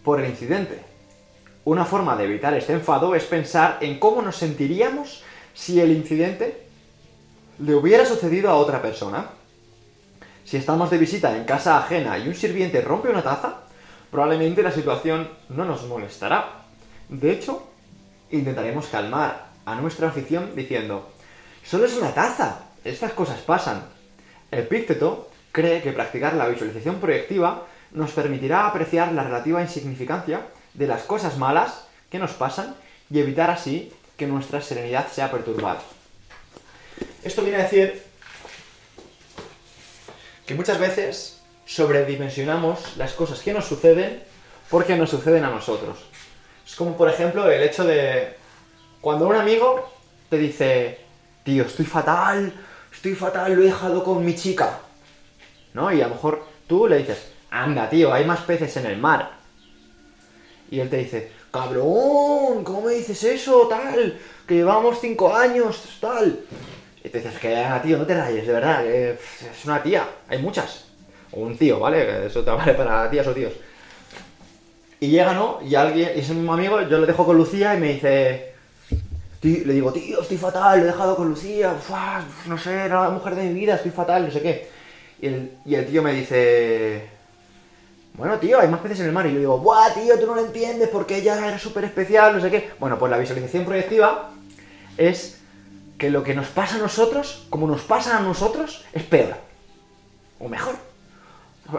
por 0.03 0.21
el 0.21 0.29
incidente. 0.29 0.81
Una 1.65 1.85
forma 1.85 2.17
de 2.17 2.25
evitar 2.25 2.55
este 2.55 2.73
enfado 2.73 3.15
es 3.15 3.23
pensar 3.23 3.79
en 3.81 4.01
cómo 4.01 4.21
nos 4.21 4.35
sentiríamos 4.35 5.23
si 5.55 5.81
el 5.81 5.93
incidente 5.93 6.67
le 7.61 7.77
hubiera 7.77 8.05
sucedido 8.05 8.51
a 8.51 8.57
otra 8.57 8.83
persona. 8.83 9.31
Si 10.45 10.57
estamos 10.57 10.91
de 10.91 10.99
visita 10.99 11.37
en 11.37 11.45
casa 11.45 11.79
ajena 11.79 12.19
y 12.19 12.27
un 12.27 12.35
sirviente 12.35 12.81
rompe 12.81 13.11
una 13.11 13.23
taza, 13.23 13.61
probablemente 14.11 14.65
la 14.65 14.73
situación 14.73 15.29
no 15.51 15.67
nos 15.67 15.87
molestará. 15.87 16.65
De 17.09 17.31
hecho, 17.31 17.63
intentaremos 18.33 18.89
calmar 18.89 19.51
a 19.65 19.77
nuestra 19.77 20.09
afición 20.09 20.57
diciendo, 20.57 21.11
solo 21.65 21.85
es 21.85 21.97
una 21.97 22.13
taza, 22.13 22.63
estas 22.83 23.13
cosas 23.13 23.39
pasan. 23.39 23.98
Epícteto 24.51 25.31
cree 25.53 25.83
que 25.83 25.93
practicar 25.93 26.35
la 26.35 26.49
visualización 26.49 27.01
proyectiva 27.01 27.67
nos 27.93 28.13
permitirá 28.13 28.67
apreciar 28.67 29.13
la 29.13 29.25
relativa 29.25 29.63
insignificancia 29.63 30.43
de 30.75 30.87
las 30.87 31.03
cosas 31.03 31.37
malas 31.39 31.87
que 32.11 32.19
nos 32.19 32.33
pasan 32.33 32.75
y 33.11 33.19
evitar 33.19 33.51
así 33.51 33.93
que 34.17 34.27
nuestra 34.27 34.61
serenidad 34.61 35.09
sea 35.09 35.31
perturbada. 35.31 35.81
Esto 37.23 37.43
viene 37.43 37.59
a 37.59 37.63
decir 37.63 38.03
que 40.47 40.55
muchas 40.55 40.79
veces 40.79 41.41
sobredimensionamos 41.67 42.97
las 42.97 43.13
cosas 43.13 43.41
que 43.41 43.53
nos 43.53 43.67
suceden 43.67 44.23
porque 44.71 44.97
nos 44.97 45.11
suceden 45.11 45.45
a 45.45 45.51
nosotros. 45.51 45.99
Es 46.67 46.75
como, 46.75 46.97
por 46.97 47.09
ejemplo, 47.09 47.51
el 47.51 47.63
hecho 47.63 47.85
de 47.85 48.35
cuando 49.01 49.27
un 49.27 49.37
amigo 49.37 49.91
te 50.29 50.39
dice, 50.39 51.01
tío, 51.45 51.65
estoy 51.65 51.87
fatal, 51.87 52.53
estoy 52.99 53.15
fatal, 53.15 53.55
lo 53.55 53.63
he 53.63 53.67
dejado 53.67 54.03
con 54.03 54.25
mi 54.25 54.35
chica. 54.35 54.81
¿No? 55.73 55.93
Y 55.93 56.01
a 56.01 56.09
lo 56.09 56.15
mejor 56.15 56.43
tú 56.67 56.89
le 56.89 56.99
dices, 56.99 57.31
anda, 57.49 57.89
tío, 57.89 58.13
hay 58.13 58.25
más 58.25 58.41
peces 58.41 58.77
en 58.77 58.87
el 58.87 58.99
mar. 58.99 59.39
Y 60.69 60.81
él 60.81 60.91
te 60.91 60.97
dice, 60.97 61.31
cabrón, 61.53 62.65
¿cómo 62.65 62.83
me 62.83 62.95
dices 62.95 63.23
eso, 63.23 63.69
tal? 63.69 64.19
Que 64.47 64.55
llevamos 64.55 64.99
cinco 65.01 65.33
años, 65.33 65.99
tal. 66.01 66.41
Y 67.05 67.09
te 67.09 67.19
dices, 67.19 67.39
que 67.39 67.57
ah, 67.57 67.81
tío, 67.81 67.99
no 67.99 68.05
te 68.05 68.21
rayes, 68.21 68.47
de 68.47 68.53
verdad, 68.53 68.85
es 68.85 69.65
una 69.65 69.81
tía, 69.81 70.05
hay 70.29 70.39
muchas. 70.39 70.87
O 71.31 71.43
un 71.43 71.57
tío, 71.57 71.79
¿vale? 71.79 72.27
Eso 72.27 72.43
te 72.43 72.51
vale 72.51 72.75
para 72.75 73.09
tías 73.09 73.29
o 73.29 73.33
tíos. 73.33 73.53
Y 74.99 75.09
llega, 75.09 75.35
¿no? 75.35 75.61
Y 75.63 75.77
alguien, 75.77 76.11
y 76.17 76.19
ese 76.19 76.35
mismo 76.35 76.55
amigo, 76.55 76.81
yo 76.83 76.99
lo 76.99 77.07
dejo 77.07 77.25
con 77.25 77.37
Lucía 77.37 77.77
y 77.77 77.79
me 77.79 77.93
dice, 77.93 78.48
Le 79.43 79.73
digo, 79.73 79.93
tío, 79.93 80.21
estoy 80.21 80.37
fatal, 80.37 80.79
lo 80.79 80.85
he 80.85 80.89
dejado 80.89 81.15
con 81.15 81.29
Lucía, 81.29 81.73
no 82.47 82.59
sé, 82.59 82.73
era 82.73 83.05
la 83.05 83.11
mujer 83.11 83.37
de 83.37 83.45
mi 83.45 83.55
vida, 83.55 83.77
estoy 83.77 83.93
fatal, 83.93 84.25
no 84.27 84.31
sé 84.33 84.43
qué. 84.43 84.69
Y 85.21 85.75
el, 85.75 85.87
tío 85.87 86.03
me 86.03 86.13
dice, 86.13 87.09
bueno, 88.15 88.39
tío, 88.39 88.59
hay 88.61 88.67
más 88.69 88.81
peces 88.81 89.01
en 89.01 89.07
el 89.07 89.13
mar. 89.13 89.27
Y 89.27 89.33
yo 89.35 89.39
digo, 89.39 89.59
¡buah, 89.59 89.95
tío, 89.95 90.19
tú 90.19 90.27
no 90.27 90.35
lo 90.35 90.45
entiendes 90.45 90.89
porque 90.89 91.19
ella 91.19 91.37
era 91.47 91.59
súper 91.59 91.85
especial, 91.85 92.35
no 92.35 92.41
sé 92.41 92.51
qué! 92.51 92.71
Bueno, 92.81 92.99
pues 92.99 93.11
la 93.11 93.19
visualización 93.19 93.65
proyectiva 93.65 94.31
es 94.97 95.39
que 95.99 96.11
lo 96.11 96.25
que 96.25 96.35
nos 96.35 96.49
pasa 96.49 96.77
a 96.77 96.79
nosotros, 96.79 97.47
como 97.49 97.69
nos 97.69 97.83
pasa 97.83 98.17
a 98.19 98.21
nosotros, 98.21 98.85
es 98.93 99.05
peor. 99.05 99.37
O 100.41 100.49
mejor. 100.49 100.75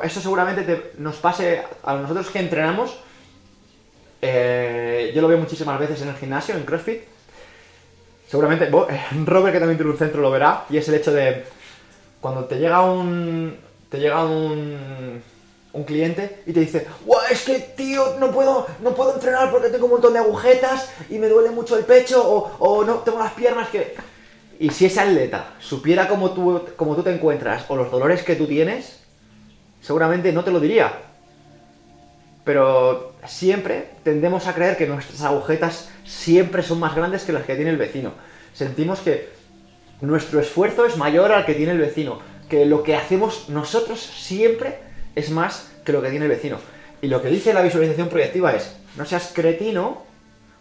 Eso 0.04 0.22
seguramente 0.22 0.64
te- 0.64 0.92
nos 0.98 1.16
pase 1.18 1.62
a 1.84 1.96
nosotros 1.96 2.30
que 2.30 2.40
entrenamos. 2.40 2.98
eh, 4.22 5.12
yo 5.16 5.22
lo 5.22 5.28
veo 5.28 5.38
muchísimas 5.38 5.80
veces 5.80 6.02
en 6.02 6.10
el 6.10 6.16
gimnasio, 6.16 6.56
en 6.56 6.64
CrossFit. 6.64 7.02
Seguramente, 8.30 8.70
bo- 8.70 8.88
Robert, 9.26 9.54
que 9.54 9.60
también 9.60 9.78
tiene 9.78 9.92
un 9.92 9.98
centro, 9.98 10.22
lo 10.22 10.32
verá. 10.32 10.66
Y 10.70 10.78
es 10.78 10.88
el 10.88 10.96
hecho 10.96 11.12
de 11.12 11.46
cuando 12.22 12.46
te 12.46 12.56
llega 12.60 12.82
un. 12.82 13.58
Te 13.90 14.00
llega 14.00 14.24
un. 14.24 15.22
Un 15.72 15.84
cliente 15.84 16.42
y 16.48 16.52
te 16.52 16.62
dice, 16.62 16.88
¡Guau, 17.06 17.22
es 17.30 17.44
que 17.44 17.60
tío, 17.60 18.16
no 18.20 18.32
puedo, 18.32 18.66
no 18.82 18.96
puedo 18.96 19.14
entrenar 19.14 19.52
porque 19.52 19.70
tengo 19.70 19.86
un 19.86 19.92
montón 19.92 20.14
de 20.14 20.18
agujetas 20.20 20.90
y 21.12 21.20
me 21.20 21.28
duele 21.28 21.52
mucho 21.52 21.78
el 21.78 21.86
pecho 21.86 22.28
o, 22.28 22.52
o 22.58 22.84
no 22.84 22.96
tengo 22.96 23.20
las 23.20 23.34
piernas 23.34 23.70
que. 23.70 23.96
Y 24.60 24.72
si 24.72 24.86
ese 24.88 25.00
atleta 25.00 25.54
supiera 25.60 26.08
cómo 26.08 26.32
tú, 26.32 26.64
cómo 26.76 26.96
tú 26.96 27.04
te 27.04 27.14
encuentras 27.14 27.66
o 27.68 27.76
los 27.76 27.92
dolores 27.92 28.24
que 28.24 28.36
tú 28.36 28.48
tienes, 28.48 29.00
seguramente 29.80 30.34
no 30.34 30.44
te 30.44 30.50
lo 30.50 30.60
diría. 30.60 30.92
Pero 32.50 33.14
siempre 33.28 33.90
tendemos 34.04 34.48
a 34.48 34.56
creer 34.56 34.76
que 34.76 34.88
nuestras 34.88 35.22
agujetas 35.22 35.88
siempre 36.04 36.64
son 36.64 36.80
más 36.80 36.96
grandes 36.96 37.22
que 37.22 37.32
las 37.32 37.46
que 37.46 37.54
tiene 37.54 37.70
el 37.70 37.78
vecino. 37.78 38.12
Sentimos 38.56 39.02
que 39.02 39.30
nuestro 40.02 40.40
esfuerzo 40.40 40.88
es 40.88 40.98
mayor 40.98 41.32
al 41.32 41.46
que 41.46 41.54
tiene 41.54 41.74
el 41.74 41.78
vecino. 41.78 42.18
Que 42.50 42.66
lo 42.66 42.82
que 42.82 42.96
hacemos 42.96 43.50
nosotros 43.50 44.00
siempre 44.00 44.80
es 45.14 45.30
más 45.30 45.70
que 45.86 45.92
lo 45.92 46.02
que 46.02 46.10
tiene 46.10 46.26
el 46.26 46.32
vecino. 46.32 46.58
Y 47.04 47.08
lo 47.08 47.22
que 47.22 47.28
dice 47.28 47.54
la 47.54 47.62
visualización 47.62 48.10
proyectiva 48.10 48.56
es, 48.56 48.76
no 48.98 49.06
seas 49.06 49.32
cretino, 49.32 50.02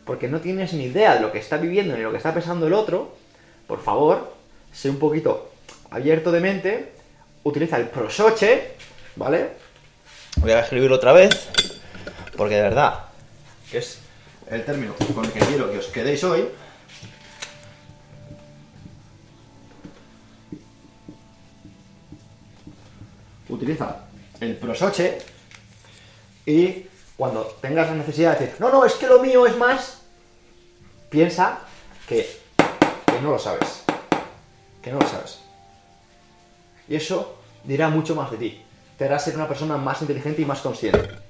porque 0.04 0.28
no 0.28 0.42
tienes 0.42 0.74
ni 0.74 0.84
idea 0.84 1.14
de 1.14 1.20
lo 1.20 1.32
que 1.32 1.38
está 1.38 1.56
viviendo 1.56 1.96
ni 1.96 2.02
lo 2.02 2.10
que 2.10 2.18
está 2.18 2.34
pensando 2.34 2.66
el 2.66 2.74
otro. 2.74 3.16
Por 3.66 3.82
favor, 3.82 4.34
sé 4.74 4.90
un 4.90 4.98
poquito 4.98 5.52
abierto 5.90 6.32
de 6.32 6.40
mente, 6.40 6.92
utiliza 7.44 7.78
el 7.78 7.88
prosoche, 7.88 8.72
¿vale? 9.16 9.68
Voy 10.36 10.50
a 10.50 10.60
escribirlo 10.60 10.96
otra 10.96 11.14
vez, 11.14 11.77
porque 12.38 12.54
de 12.54 12.62
verdad, 12.62 13.00
que 13.68 13.78
es 13.78 13.98
el 14.48 14.64
término 14.64 14.94
con 15.12 15.24
el 15.24 15.32
que 15.32 15.40
quiero 15.40 15.70
que 15.72 15.78
os 15.78 15.86
quedéis 15.88 16.22
hoy. 16.22 16.48
Utiliza 23.48 24.04
el 24.38 24.56
prosoche 24.56 25.18
y 26.46 26.86
cuando 27.16 27.42
tengas 27.60 27.88
la 27.88 27.96
necesidad 27.96 28.38
de 28.38 28.46
decir, 28.46 28.60
no, 28.60 28.70
no, 28.70 28.84
es 28.84 28.92
que 28.92 29.08
lo 29.08 29.20
mío 29.20 29.44
es 29.44 29.56
más, 29.56 30.02
piensa 31.10 31.58
que, 32.08 32.38
que 33.04 33.20
no 33.20 33.32
lo 33.32 33.38
sabes. 33.40 33.82
Que 34.80 34.92
no 34.92 35.00
lo 35.00 35.08
sabes. 35.08 35.40
Y 36.88 36.94
eso 36.94 37.36
dirá 37.64 37.88
mucho 37.88 38.14
más 38.14 38.30
de 38.30 38.36
ti. 38.36 38.62
Te 38.96 39.06
hará 39.06 39.18
ser 39.18 39.34
una 39.34 39.48
persona 39.48 39.76
más 39.76 40.00
inteligente 40.02 40.42
y 40.42 40.44
más 40.44 40.60
consciente. 40.60 41.27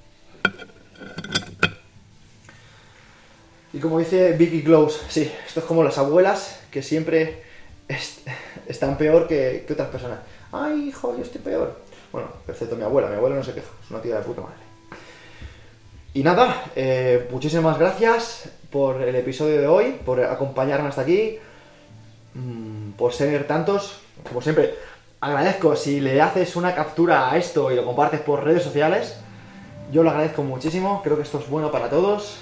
Y 3.79 3.81
como 3.81 4.01
dice 4.01 4.33
Vicky 4.33 4.64
Close, 4.64 4.99
sí, 5.09 5.33
esto 5.47 5.61
es 5.61 5.66
como 5.66 5.85
las 5.85 5.97
abuelas 5.99 6.59
que 6.68 6.83
siempre 6.83 7.45
est- 7.87 8.26
están 8.66 8.99
peor 8.99 9.29
que, 9.29 9.62
que 9.64 9.72
otras 9.72 9.87
personas. 9.87 10.18
Ay, 10.51 10.89
hijo, 10.89 11.16
yo 11.16 11.22
estoy 11.22 11.41
peor. 11.41 11.76
Bueno, 12.11 12.26
excepto 12.49 12.74
mi 12.74 12.83
abuela, 12.83 13.07
mi 13.09 13.14
abuela 13.14 13.37
no 13.37 13.45
se 13.45 13.55
queja, 13.55 13.68
es 13.85 13.89
una 13.93 14.03
tía 14.03 14.16
de 14.16 14.22
puta 14.22 14.41
madre. 14.41 14.57
Y 16.12 16.24
nada, 16.24 16.64
eh, 16.74 17.29
muchísimas 17.31 17.79
gracias 17.79 18.49
por 18.72 19.01
el 19.01 19.14
episodio 19.14 19.61
de 19.61 19.68
hoy, 19.68 19.97
por 20.05 20.24
acompañarme 20.24 20.89
hasta 20.89 21.03
aquí, 21.03 21.39
mm, 22.35 22.95
por 22.99 23.12
ser 23.12 23.47
tantos. 23.47 24.01
Como 24.26 24.43
siempre, 24.43 24.74
agradezco 25.20 25.76
si 25.76 26.01
le 26.01 26.20
haces 26.20 26.57
una 26.57 26.74
captura 26.74 27.31
a 27.31 27.37
esto 27.37 27.70
y 27.70 27.76
lo 27.76 27.85
compartes 27.85 28.22
por 28.22 28.43
redes 28.43 28.64
sociales. 28.64 29.18
Yo 29.93 30.03
lo 30.03 30.11
agradezco 30.11 30.43
muchísimo, 30.43 31.01
creo 31.05 31.14
que 31.14 31.22
esto 31.22 31.39
es 31.39 31.49
bueno 31.49 31.70
para 31.70 31.89
todos. 31.89 32.39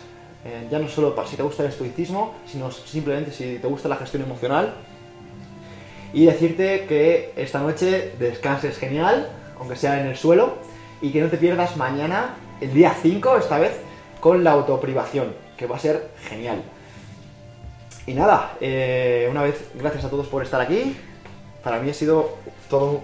Eh, 0.47 0.68
ya 0.70 0.78
no 0.78 0.88
solo 0.88 1.16
para 1.16 1.26
si 1.26 1.36
te 1.36 1.42
gusta 1.42 1.64
el 1.64 1.70
estoicismo, 1.70 2.34
sino 2.47 2.70
simplemente 2.70 3.32
si 3.32 3.59
te 3.59 3.66
gusta 3.66 3.88
la 3.88 3.97
gestión 3.97 4.22
emocional. 4.22 4.74
Y 6.12 6.26
decirte 6.26 6.86
que 6.86 7.32
esta 7.36 7.59
noche 7.59 8.12
descanses 8.20 8.78
genial, 8.78 9.28
aunque 9.59 9.74
sea 9.74 10.01
en 10.01 10.07
el 10.07 10.16
suelo, 10.16 10.55
y 11.03 11.11
que 11.11 11.20
no 11.20 11.28
te 11.28 11.36
pierdas 11.36 11.76
mañana, 11.76 12.36
el 12.61 12.72
día 12.72 12.94
5, 13.03 13.38
esta 13.38 13.59
vez, 13.59 13.72
con 14.20 14.44
la 14.44 14.53
autoprivación, 14.53 15.34
que 15.57 15.66
va 15.66 15.76
a 15.76 15.80
ser 15.80 16.11
genial. 16.28 16.62
Y 18.07 18.14
nada, 18.14 18.57
eh, 18.61 19.26
una 19.28 19.42
vez, 19.42 19.68
gracias 19.74 20.05
a 20.05 20.11
todos 20.11 20.28
por 20.28 20.44
estar 20.44 20.61
aquí. 20.61 20.97
Para 21.64 21.80
mí 21.80 21.90
ha 21.90 21.94
sido 21.94 22.36
todo 22.70 22.92